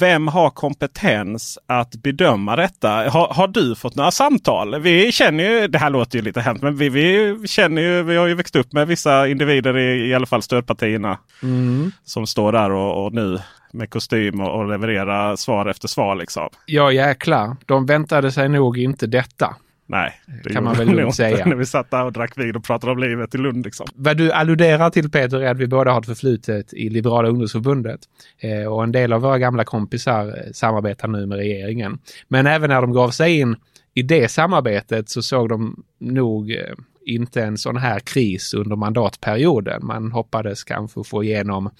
Vem 0.00 0.28
har 0.28 0.50
kompetens 0.50 1.58
att 1.66 1.96
bedöma 1.96 2.56
detta? 2.56 2.88
Har, 2.88 3.34
har, 3.34 3.48
du 3.48 3.74
fått 3.74 3.94
några 3.94 4.10
samtal? 4.10 4.80
Vi 4.80 5.12
känner 5.12 5.44
ju, 5.44 5.68
det 5.68 5.78
här 5.78 5.90
låter 5.90 6.18
ju 6.18 6.24
lite 6.24 6.40
hemskt, 6.40 6.62
men 6.62 6.76
vi, 6.76 6.88
vi 6.88 7.36
känner 7.48 7.82
ju, 7.82 8.02
vi 8.02 8.16
har 8.16 8.26
ju 8.26 8.34
växt 8.34 8.56
upp 8.56 8.72
med 8.72 8.86
vissa 8.86 9.28
individer 9.28 9.78
i, 9.78 10.08
i 10.08 10.14
alla 10.14 10.26
fall 10.26 10.42
stödpartierna. 10.42 11.18
Mm. 11.42 11.92
Som 12.04 12.26
står 12.26 12.52
där 12.52 12.70
och, 12.70 13.04
och 13.04 13.12
nu 13.12 13.38
med 13.72 13.90
kostym 13.90 14.40
och, 14.40 14.58
och 14.58 14.68
levererar 14.68 15.36
svar 15.36 15.66
efter 15.66 15.88
svar 15.88 16.14
liksom. 16.14 16.48
Ja 16.66 16.92
jäklar, 16.92 17.56
de 17.66 17.86
väntade 17.86 18.32
sig 18.32 18.48
nog 18.48 18.78
inte 18.78 19.06
detta. 19.06 19.56
Nej, 19.86 20.20
det 20.44 20.52
kan 20.52 20.64
man 20.64 20.76
väl 20.76 20.88
lugnt 20.88 21.14
säga. 21.14 21.46
När 21.46 21.56
vi 21.56 21.66
satt 21.66 21.90
där 21.90 22.04
och 22.04 22.12
drack 22.12 22.38
vin 22.38 22.56
och 22.56 22.64
pratade 22.64 22.92
om 22.92 22.98
livet 22.98 23.34
i 23.34 23.38
Lund. 23.38 23.64
Liksom. 23.64 23.86
Vad 23.94 24.16
du 24.16 24.32
alluderar 24.32 24.90
till 24.90 25.10
Peter 25.10 25.40
är 25.40 25.50
att 25.50 25.58
vi 25.58 25.66
båda 25.66 25.92
har 25.92 26.00
ett 26.00 26.06
förflutet 26.06 26.74
i 26.74 26.88
Liberala 26.88 27.28
ungdomsförbundet. 27.28 28.00
Eh, 28.38 28.72
och 28.72 28.84
en 28.84 28.92
del 28.92 29.12
av 29.12 29.20
våra 29.20 29.38
gamla 29.38 29.64
kompisar 29.64 30.26
eh, 30.26 30.52
samarbetar 30.52 31.08
nu 31.08 31.26
med 31.26 31.38
regeringen. 31.38 31.98
Men 32.28 32.46
även 32.46 32.70
när 32.70 32.80
de 32.80 32.92
gav 32.92 33.10
sig 33.10 33.38
in 33.40 33.56
i 33.94 34.02
det 34.02 34.28
samarbetet 34.28 35.08
så 35.08 35.22
såg 35.22 35.48
de 35.48 35.84
nog 36.00 36.50
eh, 36.50 36.74
inte 37.06 37.42
en 37.42 37.58
sån 37.58 37.76
här 37.76 37.98
kris 37.98 38.54
under 38.54 38.76
mandatperioden. 38.76 39.86
Man 39.86 40.12
hoppades 40.12 40.64
kanske 40.64 41.04
få 41.04 41.24
igenom 41.24 41.70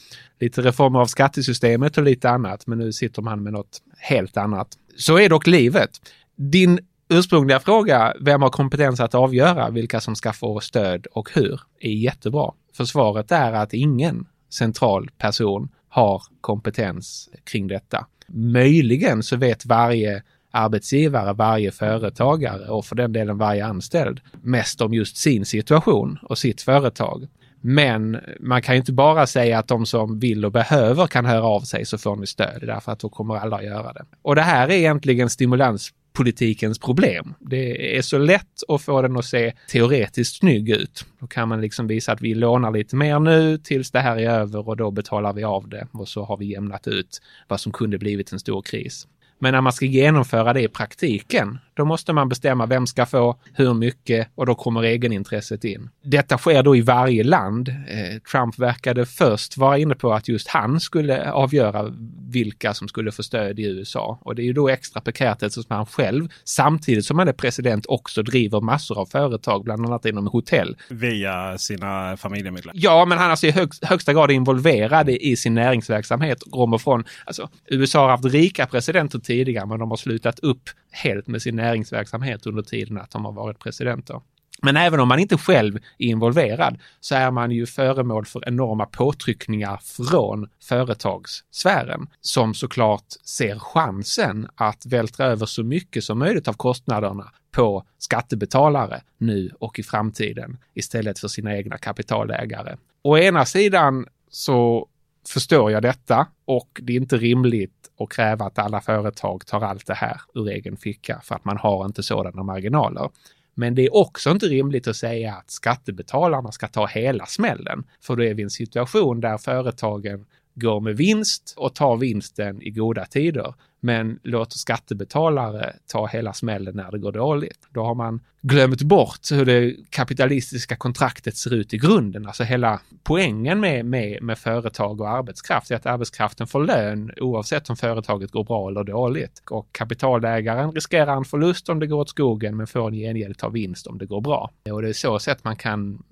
lite 0.40 0.62
reformer 0.62 1.00
av 1.00 1.06
skattesystemet 1.06 1.98
och 1.98 2.04
lite 2.04 2.30
annat. 2.30 2.66
Men 2.66 2.78
nu 2.78 2.92
sitter 2.92 3.22
man 3.22 3.42
med 3.42 3.52
något 3.52 3.82
helt 3.98 4.36
annat. 4.36 4.68
Så 4.96 5.18
är 5.18 5.28
dock 5.28 5.46
livet. 5.46 5.90
Din 6.36 6.78
ursprungliga 7.08 7.60
fråga, 7.60 8.14
vem 8.20 8.42
har 8.42 8.50
kompetens 8.50 9.00
att 9.00 9.14
avgöra 9.14 9.70
vilka 9.70 10.00
som 10.00 10.16
ska 10.16 10.32
få 10.32 10.60
stöd 10.60 11.06
och 11.06 11.30
hur, 11.34 11.60
är 11.80 11.92
jättebra. 11.92 12.52
För 12.76 12.84
svaret 12.84 13.32
är 13.32 13.52
att 13.52 13.74
ingen 13.74 14.26
central 14.50 15.10
person 15.18 15.68
har 15.88 16.22
kompetens 16.40 17.28
kring 17.44 17.68
detta. 17.68 18.06
Möjligen 18.28 19.22
så 19.22 19.36
vet 19.36 19.66
varje 19.66 20.22
arbetsgivare, 20.50 21.32
varje 21.32 21.70
företagare 21.70 22.68
och 22.68 22.84
för 22.84 22.96
den 22.96 23.12
delen 23.12 23.38
varje 23.38 23.66
anställd 23.66 24.20
mest 24.42 24.80
om 24.80 24.94
just 24.94 25.16
sin 25.16 25.44
situation 25.44 26.18
och 26.22 26.38
sitt 26.38 26.62
företag. 26.62 27.28
Men 27.60 28.20
man 28.40 28.62
kan 28.62 28.74
ju 28.74 28.78
inte 28.78 28.92
bara 28.92 29.26
säga 29.26 29.58
att 29.58 29.68
de 29.68 29.86
som 29.86 30.18
vill 30.18 30.44
och 30.44 30.52
behöver 30.52 31.06
kan 31.06 31.24
höra 31.24 31.44
av 31.44 31.60
sig 31.60 31.84
så 31.84 31.98
får 31.98 32.16
ni 32.16 32.26
stöd, 32.26 32.62
därför 32.66 32.92
att 32.92 32.98
då 32.98 33.08
kommer 33.08 33.36
alla 33.36 33.56
att 33.56 33.64
göra 33.64 33.92
det. 33.92 34.04
Och 34.22 34.34
det 34.34 34.42
här 34.42 34.68
är 34.68 34.72
egentligen 34.72 35.30
stimulans 35.30 35.90
politikens 36.16 36.78
problem. 36.78 37.34
Det 37.40 37.96
är 37.98 38.02
så 38.02 38.18
lätt 38.18 38.62
att 38.68 38.82
få 38.82 39.02
den 39.02 39.16
att 39.16 39.24
se 39.24 39.52
teoretiskt 39.68 40.36
snygg 40.36 40.70
ut. 40.70 41.06
Då 41.20 41.26
kan 41.26 41.48
man 41.48 41.60
liksom 41.60 41.86
visa 41.86 42.12
att 42.12 42.20
vi 42.20 42.34
lånar 42.34 42.70
lite 42.70 42.96
mer 42.96 43.20
nu 43.20 43.58
tills 43.58 43.90
det 43.90 44.00
här 44.00 44.16
är 44.16 44.30
över 44.30 44.68
och 44.68 44.76
då 44.76 44.90
betalar 44.90 45.32
vi 45.32 45.44
av 45.44 45.68
det 45.68 45.88
och 45.92 46.08
så 46.08 46.24
har 46.24 46.36
vi 46.36 46.46
jämnat 46.46 46.86
ut 46.88 47.22
vad 47.48 47.60
som 47.60 47.72
kunde 47.72 47.98
blivit 47.98 48.32
en 48.32 48.40
stor 48.40 48.62
kris. 48.62 49.06
Men 49.38 49.52
när 49.52 49.60
man 49.60 49.72
ska 49.72 49.86
genomföra 49.86 50.52
det 50.52 50.62
i 50.62 50.68
praktiken, 50.68 51.58
då 51.76 51.84
måste 51.84 52.12
man 52.12 52.28
bestämma 52.28 52.66
vem 52.66 52.86
ska 52.86 53.06
få 53.06 53.40
hur 53.54 53.74
mycket 53.74 54.28
och 54.34 54.46
då 54.46 54.54
kommer 54.54 54.82
egenintresset 54.82 55.64
in. 55.64 55.90
Detta 56.04 56.38
sker 56.38 56.62
då 56.62 56.76
i 56.76 56.80
varje 56.80 57.24
land. 57.24 57.68
Eh, 57.68 58.18
Trump 58.30 58.58
verkade 58.58 59.06
först 59.06 59.56
vara 59.56 59.78
inne 59.78 59.94
på 59.94 60.12
att 60.12 60.28
just 60.28 60.48
han 60.48 60.80
skulle 60.80 61.32
avgöra 61.32 61.92
vilka 62.28 62.74
som 62.74 62.88
skulle 62.88 63.12
få 63.12 63.22
stöd 63.22 63.58
i 63.58 63.64
USA. 63.64 64.18
Och 64.22 64.34
det 64.34 64.42
är 64.42 64.44
ju 64.44 64.52
då 64.52 64.68
extra 64.68 65.00
prekärt 65.00 65.42
eftersom 65.42 65.76
han 65.76 65.86
själv, 65.86 66.28
samtidigt 66.44 67.04
som 67.04 67.18
han 67.18 67.28
är 67.28 67.32
president, 67.32 67.86
också 67.88 68.22
driver 68.22 68.60
massor 68.60 68.98
av 68.98 69.06
företag, 69.06 69.64
bland 69.64 69.86
annat 69.86 70.06
inom 70.06 70.26
hotell. 70.26 70.76
Via 70.88 71.58
sina 71.58 72.16
familjemedlemmar? 72.16 72.80
Ja, 72.82 73.04
men 73.04 73.18
han 73.18 73.26
är 73.26 73.30
alltså 73.30 73.46
i 73.46 73.50
hög, 73.50 73.68
högsta 73.82 74.12
grad 74.12 74.30
involverad 74.30 75.08
i 75.08 75.36
sin 75.36 75.54
näringsverksamhet. 75.54 76.38
Kommer 76.50 76.78
från, 76.78 77.04
alltså, 77.24 77.48
USA 77.66 78.00
har 78.00 78.08
haft 78.08 78.24
rika 78.24 78.66
presidenter 78.66 79.18
tidigare, 79.18 79.66
men 79.66 79.78
de 79.78 79.90
har 79.90 79.96
slutat 79.96 80.38
upp 80.38 80.70
helt 80.90 81.26
med 81.26 81.42
sin 81.42 81.56
näringsverksamhet 81.66 82.46
under 82.46 82.62
tiden 82.62 82.98
att 82.98 83.10
de 83.10 83.24
har 83.24 83.32
varit 83.32 83.58
presidenter. 83.58 84.20
Men 84.62 84.76
även 84.76 85.00
om 85.00 85.08
man 85.08 85.18
inte 85.18 85.36
själv 85.38 85.76
är 85.76 86.06
involverad 86.06 86.78
så 87.00 87.14
är 87.14 87.30
man 87.30 87.50
ju 87.50 87.66
föremål 87.66 88.26
för 88.26 88.48
enorma 88.48 88.86
påtryckningar 88.86 89.80
från 89.82 90.48
företagssfären 90.62 92.06
som 92.20 92.54
såklart 92.54 93.06
ser 93.24 93.58
chansen 93.58 94.48
att 94.54 94.86
vältra 94.86 95.26
över 95.26 95.46
så 95.46 95.62
mycket 95.62 96.04
som 96.04 96.18
möjligt 96.18 96.48
av 96.48 96.52
kostnaderna 96.52 97.32
på 97.50 97.86
skattebetalare 97.98 99.02
nu 99.18 99.50
och 99.60 99.78
i 99.78 99.82
framtiden 99.82 100.58
istället 100.74 101.18
för 101.18 101.28
sina 101.28 101.56
egna 101.56 101.78
kapitalägare. 101.78 102.76
Å 103.02 103.18
ena 103.18 103.44
sidan 103.44 104.06
så 104.30 104.88
förstår 105.28 105.72
jag 105.72 105.82
detta 105.82 106.26
och 106.44 106.80
det 106.82 106.92
är 106.92 106.96
inte 106.96 107.16
rimligt 107.16 107.90
att 107.98 108.10
kräva 108.10 108.44
att 108.44 108.58
alla 108.58 108.80
företag 108.80 109.46
tar 109.46 109.60
allt 109.60 109.86
det 109.86 109.94
här 109.94 110.20
ur 110.34 110.48
egen 110.48 110.76
ficka 110.76 111.20
för 111.24 111.34
att 111.34 111.44
man 111.44 111.56
har 111.56 111.86
inte 111.86 112.02
sådana 112.02 112.42
marginaler. 112.42 113.10
Men 113.54 113.74
det 113.74 113.86
är 113.86 113.96
också 113.96 114.30
inte 114.30 114.46
rimligt 114.46 114.88
att 114.88 114.96
säga 114.96 115.34
att 115.34 115.50
skattebetalarna 115.50 116.52
ska 116.52 116.68
ta 116.68 116.86
hela 116.86 117.26
smällen. 117.26 117.84
För 118.00 118.16
då 118.16 118.24
är 118.24 118.34
vi 118.34 118.42
i 118.42 118.44
en 118.44 118.50
situation 118.50 119.20
där 119.20 119.38
företagen 119.38 120.26
går 120.54 120.80
med 120.80 120.96
vinst 120.96 121.54
och 121.56 121.74
tar 121.74 121.96
vinsten 121.96 122.62
i 122.62 122.70
goda 122.70 123.04
tider 123.06 123.54
men 123.86 124.18
låter 124.22 124.58
skattebetalare 124.58 125.72
ta 125.92 126.06
hela 126.06 126.32
smällen 126.32 126.76
när 126.76 126.90
det 126.90 126.98
går 126.98 127.12
dåligt. 127.12 127.68
Då 127.70 127.84
har 127.84 127.94
man 127.94 128.20
glömt 128.42 128.82
bort 128.82 129.30
hur 129.30 129.44
det 129.44 129.76
kapitalistiska 129.90 130.76
kontraktet 130.76 131.36
ser 131.36 131.54
ut 131.54 131.74
i 131.74 131.78
grunden. 131.78 132.26
Alltså 132.26 132.44
hela 132.44 132.80
poängen 133.04 133.60
med, 133.60 133.84
med, 133.84 134.22
med 134.22 134.38
företag 134.38 135.00
och 135.00 135.08
arbetskraft 135.08 135.70
är 135.70 135.76
att 135.76 135.86
arbetskraften 135.86 136.46
får 136.46 136.64
lön 136.64 137.12
oavsett 137.16 137.70
om 137.70 137.76
företaget 137.76 138.30
går 138.30 138.44
bra 138.44 138.68
eller 138.68 138.84
dåligt. 138.84 139.42
Och 139.50 139.68
kapitalägaren 139.72 140.72
riskerar 140.72 141.16
en 141.16 141.24
förlust 141.24 141.68
om 141.68 141.80
det 141.80 141.86
går 141.86 142.00
åt 142.00 142.10
skogen 142.10 142.56
men 142.56 142.66
får 142.66 142.88
en 142.88 142.94
gengäld 142.94 143.38
ta 143.38 143.48
vinst 143.48 143.86
om 143.86 143.98
det 143.98 144.06
går 144.06 144.20
bra. 144.20 144.50
Och 144.70 144.82
det 144.82 144.88
är 144.88 144.92
så 144.92 145.18
sätt 145.18 145.44
man 145.44 145.56
kan 145.56 146.02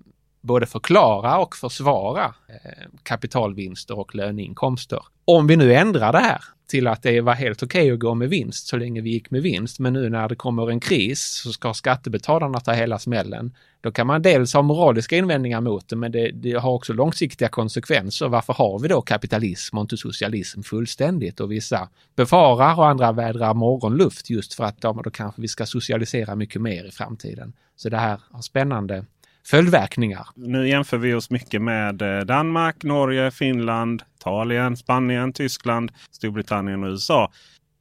både 0.41 0.67
förklara 0.67 1.39
och 1.39 1.57
försvara 1.57 2.25
eh, 2.49 2.89
kapitalvinster 3.03 3.99
och 3.99 4.15
löneinkomster. 4.15 5.01
Om 5.25 5.47
vi 5.47 5.57
nu 5.57 5.75
ändrar 5.75 6.13
det 6.13 6.19
här 6.19 6.41
till 6.67 6.87
att 6.87 7.03
det 7.03 7.21
var 7.21 7.35
helt 7.35 7.63
okej 7.63 7.83
okay 7.83 7.93
att 7.93 7.99
gå 7.99 8.15
med 8.15 8.29
vinst 8.29 8.67
så 8.67 8.77
länge 8.77 9.01
vi 9.01 9.11
gick 9.11 9.31
med 9.31 9.43
vinst. 9.43 9.79
Men 9.79 9.93
nu 9.93 10.09
när 10.09 10.29
det 10.29 10.35
kommer 10.35 10.71
en 10.71 10.81
kris 10.81 11.41
så 11.45 11.53
ska 11.53 11.75
skattebetalarna 11.75 12.61
ta 12.61 12.73
hela 12.73 12.99
smällen. 12.99 13.55
Då 13.81 13.93
kan 13.93 14.07
man 14.07 14.23
dels 14.23 14.55
ha 14.55 14.63
moraliska 14.63 15.17
invändningar 15.17 15.61
mot 15.61 15.89
det, 15.89 15.97
men 15.97 16.13
det, 16.13 16.31
det 16.31 16.53
har 16.53 16.73
också 16.73 16.93
långsiktiga 16.93 17.49
konsekvenser. 17.49 18.29
Varför 18.29 18.53
har 18.53 18.79
vi 18.79 18.89
då 18.89 19.03
kapitalism 19.03 19.79
och 19.79 19.83
inte 19.83 19.97
socialism 19.97 20.63
fullständigt? 20.63 21.41
Och 21.41 21.53
vissa 21.53 21.89
befarar 22.17 22.79
och 22.79 22.89
andra 22.89 23.13
vädrar 23.13 23.55
morgonluft 23.55 24.31
just 24.31 24.55
för 24.55 24.65
att 24.65 24.81
då, 24.81 24.93
då 24.93 25.11
kanske 25.11 25.41
vi 25.41 25.49
ska 25.49 25.67
socialisera 25.67 26.35
mycket 26.35 26.63
mer 26.63 26.85
i 26.85 26.91
framtiden. 26.91 27.53
Så 27.77 27.89
det 27.89 27.97
här 27.99 28.21
har 28.31 28.43
spännande 28.43 29.05
följdverkningar. 29.47 30.27
Nu 30.35 30.69
jämför 30.69 30.99
vi 30.99 31.15
oss 31.15 31.31
mycket 31.31 31.63
med 31.63 32.03
eh, 32.03 32.25
Danmark, 32.25 32.83
Norge, 32.83 33.31
Finland, 33.31 34.03
Italien, 34.25 34.77
Spanien, 34.77 35.33
Tyskland, 35.33 35.93
Storbritannien 36.11 36.85
och 36.85 36.91
USA. 36.91 37.33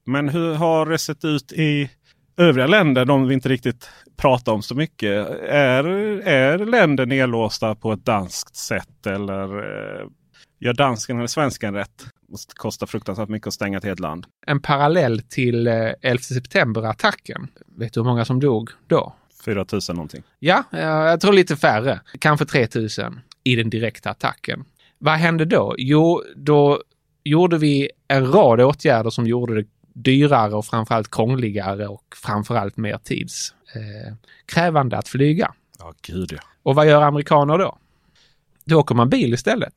Men 0.06 0.30
hur 0.30 0.54
har 0.54 0.86
det 0.86 0.98
sett 0.98 1.26
ut 1.26 1.52
i 1.52 1.90
övriga 2.38 2.68
länder, 2.68 3.06
de 3.06 3.28
vi 3.28 3.34
inte 3.34 3.50
riktigt 3.50 3.90
pratar 4.18 4.52
om 4.52 4.62
så 4.62 4.76
mycket? 4.76 5.28
Är, 5.50 5.84
är 6.28 6.58
länder 6.58 7.06
nedlåsta 7.06 7.76
på 7.76 7.94
ett 7.94 8.06
danskt 8.06 8.56
sätt 8.56 9.08
eller 9.08 9.58
eh, 9.58 10.08
gör 10.60 10.74
dansken 10.74 11.18
eller 11.18 11.28
svensken 11.28 11.74
rätt? 11.74 12.06
Det 12.28 12.56
kostar 12.56 12.88
fruktansvärt 12.88 13.30
mycket 13.30 13.48
att 13.48 13.54
stänga 13.54 13.78
ett 13.78 13.84
helt 13.84 14.00
land. 14.00 14.26
En 14.46 14.62
parallell 14.62 15.22
till 15.22 15.68
11 15.68 15.96
eh, 16.02 16.18
september-attacken. 16.18 17.48
Vet 17.78 17.94
du 17.94 18.00
hur 18.00 18.06
många 18.06 18.26
som 18.26 18.40
dog 18.40 18.70
då? 18.88 19.16
4 19.46 19.66
000 19.72 19.82
någonting. 19.88 20.24
Ja, 20.40 20.64
jag 20.72 21.22
tror 21.22 21.34
lite 21.34 21.56
färre. 21.56 22.00
Kanske 22.20 22.46
3000 22.46 23.20
i 23.44 23.56
den 23.56 23.70
direkta 23.70 24.10
attacken. 24.10 24.66
Vad 25.04 25.14
hände 25.14 25.46
då? 25.46 25.76
Jo, 25.78 26.24
då 26.36 26.82
gjorde 27.24 27.58
vi 27.58 27.90
en 28.08 28.32
rad 28.32 28.62
åtgärder 28.62 29.10
som 29.10 29.28
gjorde 29.28 29.62
det 29.62 29.68
dyrare 29.94 30.56
och 30.56 30.66
framförallt 30.66 31.12
krångligare 31.12 31.88
och 31.88 32.04
framförallt 32.16 32.78
mer 32.78 32.98
tidskrävande 33.04 34.98
att 34.98 35.08
flyga. 35.08 35.54
Ja, 35.80 35.94
gud 36.02 36.32
ja. 36.32 36.40
Och 36.64 36.76
vad 36.76 36.88
gör 36.88 37.02
amerikaner 37.02 37.58
då? 37.58 37.78
Då 38.66 38.80
åker 38.80 38.96
man 38.96 39.10
bil 39.10 39.34
istället. 39.34 39.74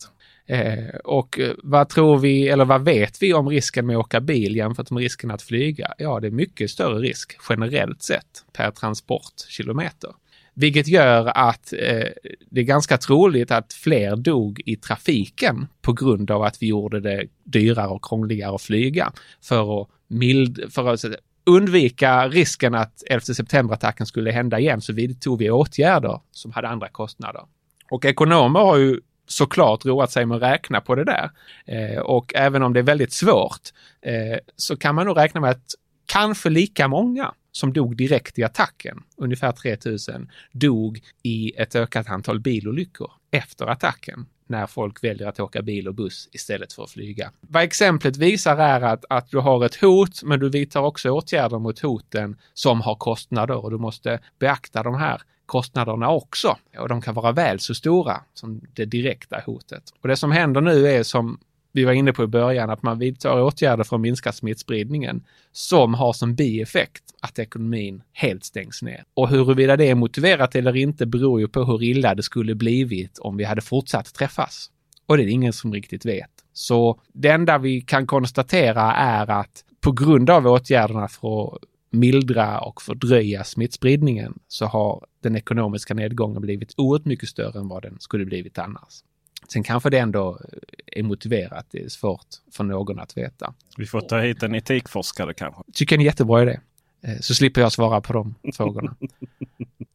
Eh, 0.47 0.97
och 1.05 1.39
eh, 1.39 1.53
vad 1.62 1.89
tror 1.89 2.19
vi, 2.19 2.49
eller 2.49 2.65
vad 2.65 2.85
vet 2.85 3.23
vi 3.23 3.35
om 3.35 3.49
risken 3.49 3.87
med 3.87 3.97
att 3.97 4.05
åka 4.05 4.21
bil 4.21 4.57
jämfört 4.57 4.91
med 4.91 5.01
risken 5.01 5.31
att 5.31 5.43
flyga? 5.43 5.95
Ja, 5.99 6.21
det 6.21 6.27
är 6.27 6.31
mycket 6.31 6.71
större 6.71 6.99
risk 6.99 7.37
generellt 7.49 8.03
sett 8.03 8.45
per 8.53 8.71
transportkilometer. 8.71 10.11
Vilket 10.59 10.88
gör 10.88 11.27
att 11.27 11.73
eh, 11.73 12.09
det 12.51 12.61
är 12.61 12.64
ganska 12.64 12.99
troligt 12.99 13.51
att 13.51 13.73
fler 13.73 14.16
dog 14.16 14.62
i 14.66 14.77
trafiken 14.77 15.66
på 15.83 15.92
grund 15.92 16.31
av 16.31 16.42
att 16.42 16.62
vi 16.62 16.66
gjorde 16.66 17.01
det 17.01 17.27
dyrare 17.45 17.88
och 17.88 18.05
krångligare 18.05 18.55
att 18.55 18.62
flyga. 18.62 19.12
För 19.42 19.83
att, 19.83 19.88
mild, 20.09 20.73
för 20.73 20.92
att 20.92 21.05
undvika 21.47 22.29
risken 22.29 22.75
att 22.75 23.03
11 23.07 23.21
september-attacken 23.21 24.07
skulle 24.07 24.31
hända 24.31 24.59
igen 24.59 24.81
så 24.81 24.92
vidtog 24.92 25.38
vi 25.38 25.51
åtgärder 25.51 26.21
som 26.31 26.53
hade 26.53 26.69
andra 26.69 26.88
kostnader. 26.88 27.42
Och 27.90 28.05
ekonomer 28.05 28.61
har 28.61 28.77
ju 28.77 29.01
såklart 29.27 29.85
roat 29.85 30.12
sig 30.12 30.27
med 30.27 30.37
att 30.37 30.42
räkna 30.42 30.81
på 30.81 30.95
det 30.95 31.05
där. 31.05 31.31
Eh, 31.66 31.99
och 31.99 32.35
även 32.35 32.62
om 32.62 32.73
det 32.73 32.81
är 32.81 32.85
väldigt 32.85 33.12
svårt 33.12 33.61
eh, 34.03 34.38
så 34.57 34.77
kan 34.77 34.95
man 34.95 35.07
nog 35.07 35.16
räkna 35.16 35.40
med 35.40 35.51
att 35.51 35.75
kanske 36.07 36.51
lika 36.51 36.88
många 36.88 37.33
som 37.57 37.73
dog 37.73 37.97
direkt 37.97 38.38
i 38.38 38.45
attacken, 38.45 39.03
ungefär 39.16 39.53
3000, 39.53 40.31
dog 40.53 41.01
i 41.23 41.53
ett 41.57 41.75
ökat 41.75 42.11
antal 42.11 42.40
bilolyckor 42.40 43.11
efter 43.31 43.66
attacken 43.66 44.27
när 44.49 44.66
folk 44.66 45.05
väljer 45.05 45.29
att 45.29 45.40
åka 45.40 45.62
bil 45.62 45.88
och 45.88 45.95
buss 45.95 46.29
istället 46.33 46.73
för 46.73 46.83
att 46.83 46.90
flyga. 46.90 47.31
Vad 47.40 47.62
exemplet 47.62 48.16
visar 48.16 48.57
är 48.57 48.81
att, 48.81 49.05
att 49.09 49.31
du 49.31 49.38
har 49.38 49.64
ett 49.64 49.75
hot, 49.75 50.23
men 50.23 50.40
du 50.40 50.49
vidtar 50.49 50.81
också 50.81 51.11
åtgärder 51.11 51.59
mot 51.59 51.79
hoten 51.81 52.37
som 52.55 52.81
har 52.81 52.95
kostnader 52.95 53.64
och 53.64 53.71
du 53.71 53.79
måste 53.79 54.21
beakta 54.38 54.83
de 54.83 54.95
här 54.95 55.23
kostnaderna 55.47 56.11
också. 56.11 56.57
Och 56.79 56.88
de 56.88 57.03
kan 57.03 57.14
vara 57.14 57.33
väl 57.33 57.61
så 57.61 57.75
stora 57.75 58.21
som 58.35 58.61
det 58.75 58.85
direkta 58.85 59.42
hotet. 59.47 59.83
Och 60.03 60.09
det 60.09 60.16
som 60.16 60.33
händer 60.33 60.61
nu 60.61 60.88
är 60.88 61.03
som 61.03 61.38
vi 61.77 61.85
var 61.85 61.93
inne 61.93 62.12
på 62.12 62.25
i 62.25 62.27
början, 62.27 62.71
att 62.71 62.83
man 62.83 62.99
vidtar 62.99 63.43
åtgärder 63.43 63.85
för 63.85 63.97
att 63.97 64.03
minska 64.03 64.33
smittspridningen 64.33 65.25
som 65.53 65.95
har 65.95 66.12
som 66.12 66.35
bieffekt 66.35 67.03
att 67.21 67.39
ekonomin 67.39 68.03
helt 68.12 68.45
stängs 68.45 68.83
ner. 68.83 69.05
Och 69.15 69.29
huruvida 69.29 69.77
det 69.77 69.91
är 69.91 69.95
motiverat 69.95 70.57
eller 70.57 70.77
inte 70.77 71.07
beror 71.07 71.41
ju 71.41 71.49
på 71.49 71.65
hur 71.65 71.83
illa 71.83 72.15
det 72.15 72.23
skulle 72.23 72.55
blivit 72.55 73.19
om 73.19 73.37
vi 73.37 73.45
hade 73.45 73.61
fortsatt 73.61 74.15
träffas. 74.15 74.71
Och 75.07 75.17
det 75.17 75.23
är 75.23 75.29
ingen 75.29 75.53
som 75.53 75.73
riktigt 75.73 76.07
vet. 76.07 76.31
Så 76.53 77.01
det 77.12 77.29
enda 77.29 77.59
vi 77.59 77.81
kan 77.81 78.07
konstatera 78.07 78.93
är 78.93 79.31
att 79.31 79.65
på 79.81 79.93
grund 79.93 80.31
av 80.31 80.47
åtgärderna 80.47 81.09
för 81.09 81.55
att 81.55 81.62
mildra 81.91 82.61
och 82.61 82.83
fördröja 82.83 83.45
smittspridningen 83.45 84.39
så 84.49 84.67
har 84.67 85.05
den 85.23 85.37
ekonomiska 85.37 85.95
nedgången 85.95 86.43
blivit 86.43 86.75
oerhört 86.77 87.07
mycket 87.07 87.29
större 87.29 87.59
än 87.59 87.69
vad 87.69 87.83
den 87.83 87.97
skulle 88.01 88.25
blivit 88.25 88.59
annars. 88.59 89.03
Sen 89.49 89.63
kanske 89.63 89.91
det 89.91 89.99
ändå 89.99 90.39
är 90.87 91.03
motiverat. 91.03 91.67
Det 91.71 91.85
är 91.85 91.89
svårt 91.89 92.27
för 92.53 92.65
någon 92.65 92.99
att 92.99 93.17
veta. 93.17 93.55
Vi 93.77 93.87
får 93.87 94.01
ta 94.01 94.21
hit 94.21 94.43
en 94.43 94.55
etikforskare 94.55 95.35
kanske. 95.35 95.63
Tycker 95.73 95.97
en 95.97 96.03
jättebra 96.03 96.43
idé. 96.43 96.61
Eh, 97.03 97.21
så 97.21 97.35
slipper 97.35 97.61
jag 97.61 97.73
svara 97.73 98.01
på 98.01 98.13
de 98.13 98.35
frågorna. 98.55 98.97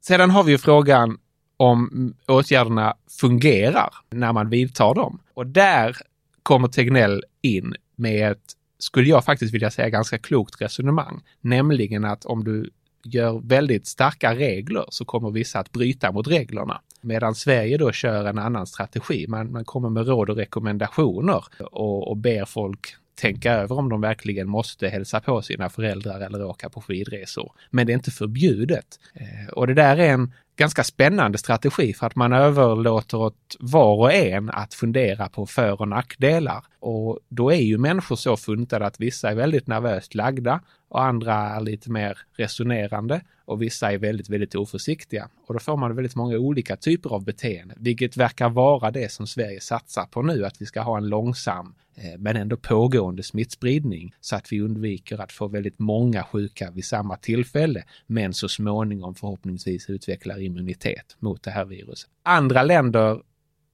Sedan 0.02 0.30
har 0.30 0.44
vi 0.44 0.52
ju 0.52 0.58
frågan 0.58 1.18
om 1.58 2.14
åtgärderna 2.28 2.96
fungerar 3.20 3.90
när 4.10 4.34
man 4.34 4.50
vidtar 4.50 4.94
dem. 4.94 5.20
Och 5.34 5.48
där 5.48 5.98
kommer 6.44 6.68
Tegnell 6.68 7.24
in 7.42 7.76
med 7.96 8.32
ett, 8.32 8.54
skulle 8.80 9.10
jag 9.10 9.26
faktiskt 9.26 9.54
vilja 9.54 9.72
säga, 9.72 9.90
ganska 9.90 10.18
klokt 10.18 10.62
resonemang. 10.62 11.22
Nämligen 11.42 12.06
att 12.06 12.26
om 12.26 12.44
du 12.44 12.70
gör 13.04 13.42
väldigt 13.44 13.88
starka 13.88 14.36
regler 14.36 14.86
så 14.90 15.06
kommer 15.06 15.32
vissa 15.32 15.60
att 15.60 15.72
bryta 15.72 16.12
mot 16.12 16.28
reglerna. 16.28 16.82
Medan 17.02 17.36
Sverige 17.36 17.78
då 17.78 17.92
kör 17.92 18.26
en 18.26 18.38
annan 18.38 18.68
strategi. 18.68 19.26
Man, 19.28 19.52
man 19.52 19.66
kommer 19.66 19.90
med 19.90 20.08
råd 20.08 20.30
och 20.30 20.36
rekommendationer 20.36 21.44
och, 21.72 22.08
och 22.08 22.18
ber 22.18 22.46
folk 22.46 22.96
tänka 23.16 23.54
över 23.54 23.80
om 23.80 23.90
de 23.90 24.02
verkligen 24.02 24.50
måste 24.50 24.88
hälsa 24.88 25.20
på 25.20 25.42
sina 25.42 25.70
föräldrar 25.70 26.20
eller 26.20 26.46
åka 26.46 26.70
på 26.70 26.82
skidresor. 26.82 27.52
Men 27.70 27.88
det 27.88 27.94
är 27.94 27.96
inte 27.96 28.12
förbjudet. 28.12 28.86
Eh, 29.14 29.54
och 29.54 29.68
det 29.68 29.74
där 29.74 29.98
är 29.98 30.14
en 30.14 30.34
ganska 30.56 30.84
spännande 30.84 31.38
strategi 31.38 31.94
för 31.94 32.08
att 32.08 32.16
man 32.16 32.34
överlåter 32.34 33.18
åt 33.18 33.58
var 33.60 33.96
och 33.96 34.14
en 34.14 34.50
att 34.50 34.74
fundera 34.74 35.30
på 35.30 35.46
för 35.46 35.82
och 35.82 35.88
nackdelar. 35.88 36.64
Och 36.80 37.20
då 37.30 37.52
är 37.52 37.62
ju 37.62 37.78
människor 37.78 38.16
så 38.16 38.38
funtade 38.38 38.86
att 38.86 39.00
vissa 39.00 39.30
är 39.30 39.36
väldigt 39.36 39.68
nervöst 39.68 40.16
lagda 40.16 40.62
och 40.91 41.04
andra 41.04 41.34
är 41.34 41.62
lite 41.62 41.91
mer 41.91 42.17
resonerande 42.38 43.21
och 43.45 43.62
vissa 43.62 43.91
är 43.91 43.97
väldigt, 43.97 44.30
väldigt 44.30 44.56
oförsiktiga. 44.56 45.30
Och 45.47 45.54
då 45.54 45.60
får 45.60 45.77
man 45.77 45.95
väldigt 45.95 46.15
många 46.15 46.38
olika 46.38 46.75
typer 46.75 47.10
av 47.10 47.23
beteende, 47.23 47.75
vilket 47.77 48.17
verkar 48.17 48.49
vara 48.49 48.91
det 48.91 49.12
som 49.12 49.27
Sverige 49.27 49.62
satsar 49.62 50.06
på 50.06 50.21
nu, 50.21 50.45
att 50.45 50.62
vi 50.62 50.65
ska 50.65 50.82
ha 50.82 50.97
en 50.97 51.10
långsam 51.10 51.75
eh, 51.95 52.19
men 52.19 52.36
ändå 52.36 52.58
pågående 52.58 53.23
smittspridning 53.23 54.13
så 54.21 54.36
att 54.36 54.51
vi 54.51 54.62
undviker 54.62 55.21
att 55.21 55.32
få 55.32 55.47
väldigt 55.47 55.80
många 55.80 56.23
sjuka 56.23 56.71
vid 56.71 56.86
samma 56.86 57.17
tillfälle, 57.17 57.84
men 58.08 58.34
så 58.34 58.49
småningom 58.49 59.15
förhoppningsvis 59.15 59.89
utvecklar 59.89 60.41
immunitet 60.41 61.15
mot 61.19 61.43
det 61.43 61.51
här 61.51 61.65
viruset. 61.65 62.10
Andra 62.23 62.63
länder 62.63 63.21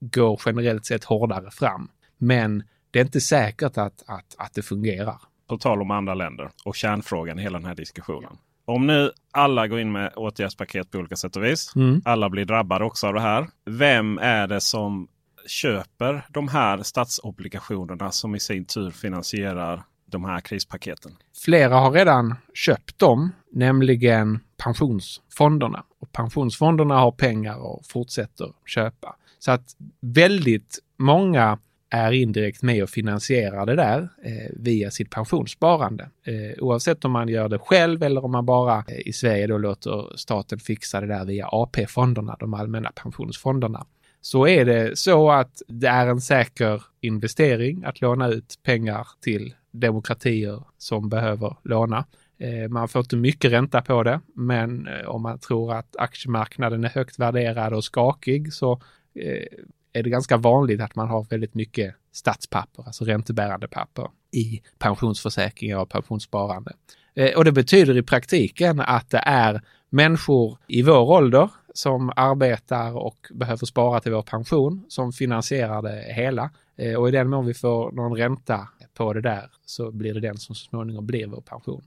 går 0.00 0.40
generellt 0.46 0.86
sett 0.86 1.04
hårdare 1.04 1.50
fram, 1.50 1.90
men 2.18 2.62
det 2.90 2.98
är 2.98 3.04
inte 3.04 3.20
säkert 3.20 3.78
att, 3.78 4.02
att, 4.06 4.34
att 4.38 4.54
det 4.54 4.62
fungerar. 4.62 5.18
På 5.48 5.58
tal 5.58 5.82
om 5.82 5.90
andra 5.90 6.14
länder 6.14 6.50
och 6.64 6.74
kärnfrågan 6.76 7.38
i 7.38 7.42
hela 7.42 7.58
den 7.58 7.66
här 7.66 7.74
diskussionen. 7.74 8.36
Om 8.64 8.86
nu 8.86 9.10
alla 9.32 9.68
går 9.68 9.80
in 9.80 9.92
med 9.92 10.12
åtgärdspaket 10.16 10.90
på 10.90 10.98
olika 10.98 11.16
sätt 11.16 11.36
och 11.36 11.44
vis. 11.44 11.72
Mm. 11.76 12.02
Alla 12.04 12.30
blir 12.30 12.44
drabbade 12.44 12.84
också 12.84 13.06
av 13.06 13.14
det 13.14 13.20
här. 13.20 13.46
Vem 13.66 14.18
är 14.18 14.46
det 14.46 14.60
som 14.60 15.08
köper 15.46 16.26
de 16.28 16.48
här 16.48 16.82
statsobligationerna 16.82 18.10
som 18.10 18.34
i 18.34 18.40
sin 18.40 18.64
tur 18.64 18.90
finansierar 18.90 19.82
de 20.06 20.24
här 20.24 20.40
krispaketen? 20.40 21.12
Flera 21.44 21.74
har 21.74 21.90
redan 21.90 22.34
köpt 22.54 22.98
dem, 22.98 23.32
nämligen 23.52 24.40
pensionsfonderna. 24.56 25.84
Och 26.00 26.12
pensionsfonderna 26.12 26.98
har 26.98 27.12
pengar 27.12 27.56
och 27.58 27.86
fortsätter 27.86 28.52
köpa. 28.66 29.16
Så 29.38 29.50
att 29.50 29.64
väldigt 30.00 30.78
många 30.96 31.58
är 31.90 32.12
indirekt 32.12 32.62
med 32.62 32.82
och 32.82 32.90
finansierar 32.90 33.66
det 33.66 33.76
där 33.76 34.08
eh, 34.24 34.50
via 34.52 34.90
sitt 34.90 35.10
pensionssparande. 35.10 36.10
Eh, 36.26 36.62
oavsett 36.62 37.04
om 37.04 37.12
man 37.12 37.28
gör 37.28 37.48
det 37.48 37.58
själv 37.58 38.02
eller 38.02 38.24
om 38.24 38.32
man 38.32 38.46
bara 38.46 38.84
eh, 38.88 39.08
i 39.08 39.12
Sverige 39.12 39.46
då 39.46 39.58
låter 39.58 40.16
staten 40.16 40.58
fixa 40.58 41.00
det 41.00 41.06
där 41.06 41.24
via 41.24 41.48
AP-fonderna, 41.52 42.36
de 42.40 42.54
allmänna 42.54 42.92
pensionsfonderna. 42.94 43.86
Så 44.20 44.48
är 44.48 44.64
det 44.64 44.98
så 44.98 45.30
att 45.30 45.62
det 45.68 45.88
är 45.88 46.06
en 46.06 46.20
säker 46.20 46.82
investering 47.00 47.84
att 47.84 48.00
låna 48.00 48.28
ut 48.28 48.58
pengar 48.62 49.06
till 49.20 49.54
demokratier 49.70 50.62
som 50.78 51.08
behöver 51.08 51.56
låna. 51.64 52.04
Eh, 52.38 52.68
man 52.68 52.88
får 52.88 53.00
inte 53.00 53.16
mycket 53.16 53.52
ränta 53.52 53.82
på 53.82 54.02
det, 54.02 54.20
men 54.34 54.86
eh, 54.86 55.08
om 55.08 55.22
man 55.22 55.38
tror 55.38 55.74
att 55.74 55.96
aktiemarknaden 55.96 56.84
är 56.84 56.88
högt 56.88 57.18
värderad 57.18 57.72
och 57.72 57.84
skakig 57.84 58.52
så 58.52 58.72
eh, 59.14 59.46
är 59.92 60.02
det 60.02 60.10
ganska 60.10 60.36
vanligt 60.36 60.80
att 60.80 60.94
man 60.94 61.08
har 61.08 61.24
väldigt 61.24 61.54
mycket 61.54 61.94
statspapper, 62.12 62.82
alltså 62.86 63.04
räntebärande 63.04 63.68
papper 63.68 64.08
i 64.30 64.62
pensionsförsäkringar 64.78 65.78
och 65.78 65.88
pensionssparande. 65.88 66.72
Eh, 67.14 67.36
och 67.36 67.44
det 67.44 67.52
betyder 67.52 67.96
i 67.96 68.02
praktiken 68.02 68.80
att 68.80 69.10
det 69.10 69.22
är 69.26 69.62
människor 69.90 70.58
i 70.66 70.82
vår 70.82 71.10
ålder 71.10 71.50
som 71.74 72.12
arbetar 72.16 72.96
och 72.96 73.16
behöver 73.30 73.66
spara 73.66 74.00
till 74.00 74.12
vår 74.12 74.22
pension 74.22 74.84
som 74.88 75.12
finansierar 75.12 75.82
det 75.82 76.14
hela. 76.14 76.50
Eh, 76.76 76.94
och 76.94 77.08
i 77.08 77.12
den 77.12 77.28
mån 77.28 77.46
vi 77.46 77.54
får 77.54 77.92
någon 77.92 78.16
ränta 78.16 78.68
på 78.94 79.12
det 79.12 79.20
där 79.20 79.50
så 79.66 79.90
blir 79.90 80.14
det 80.14 80.20
den 80.20 80.36
som 80.36 80.54
så 80.54 80.64
småningom 80.64 81.06
blir 81.06 81.26
vår 81.26 81.40
pension. 81.40 81.82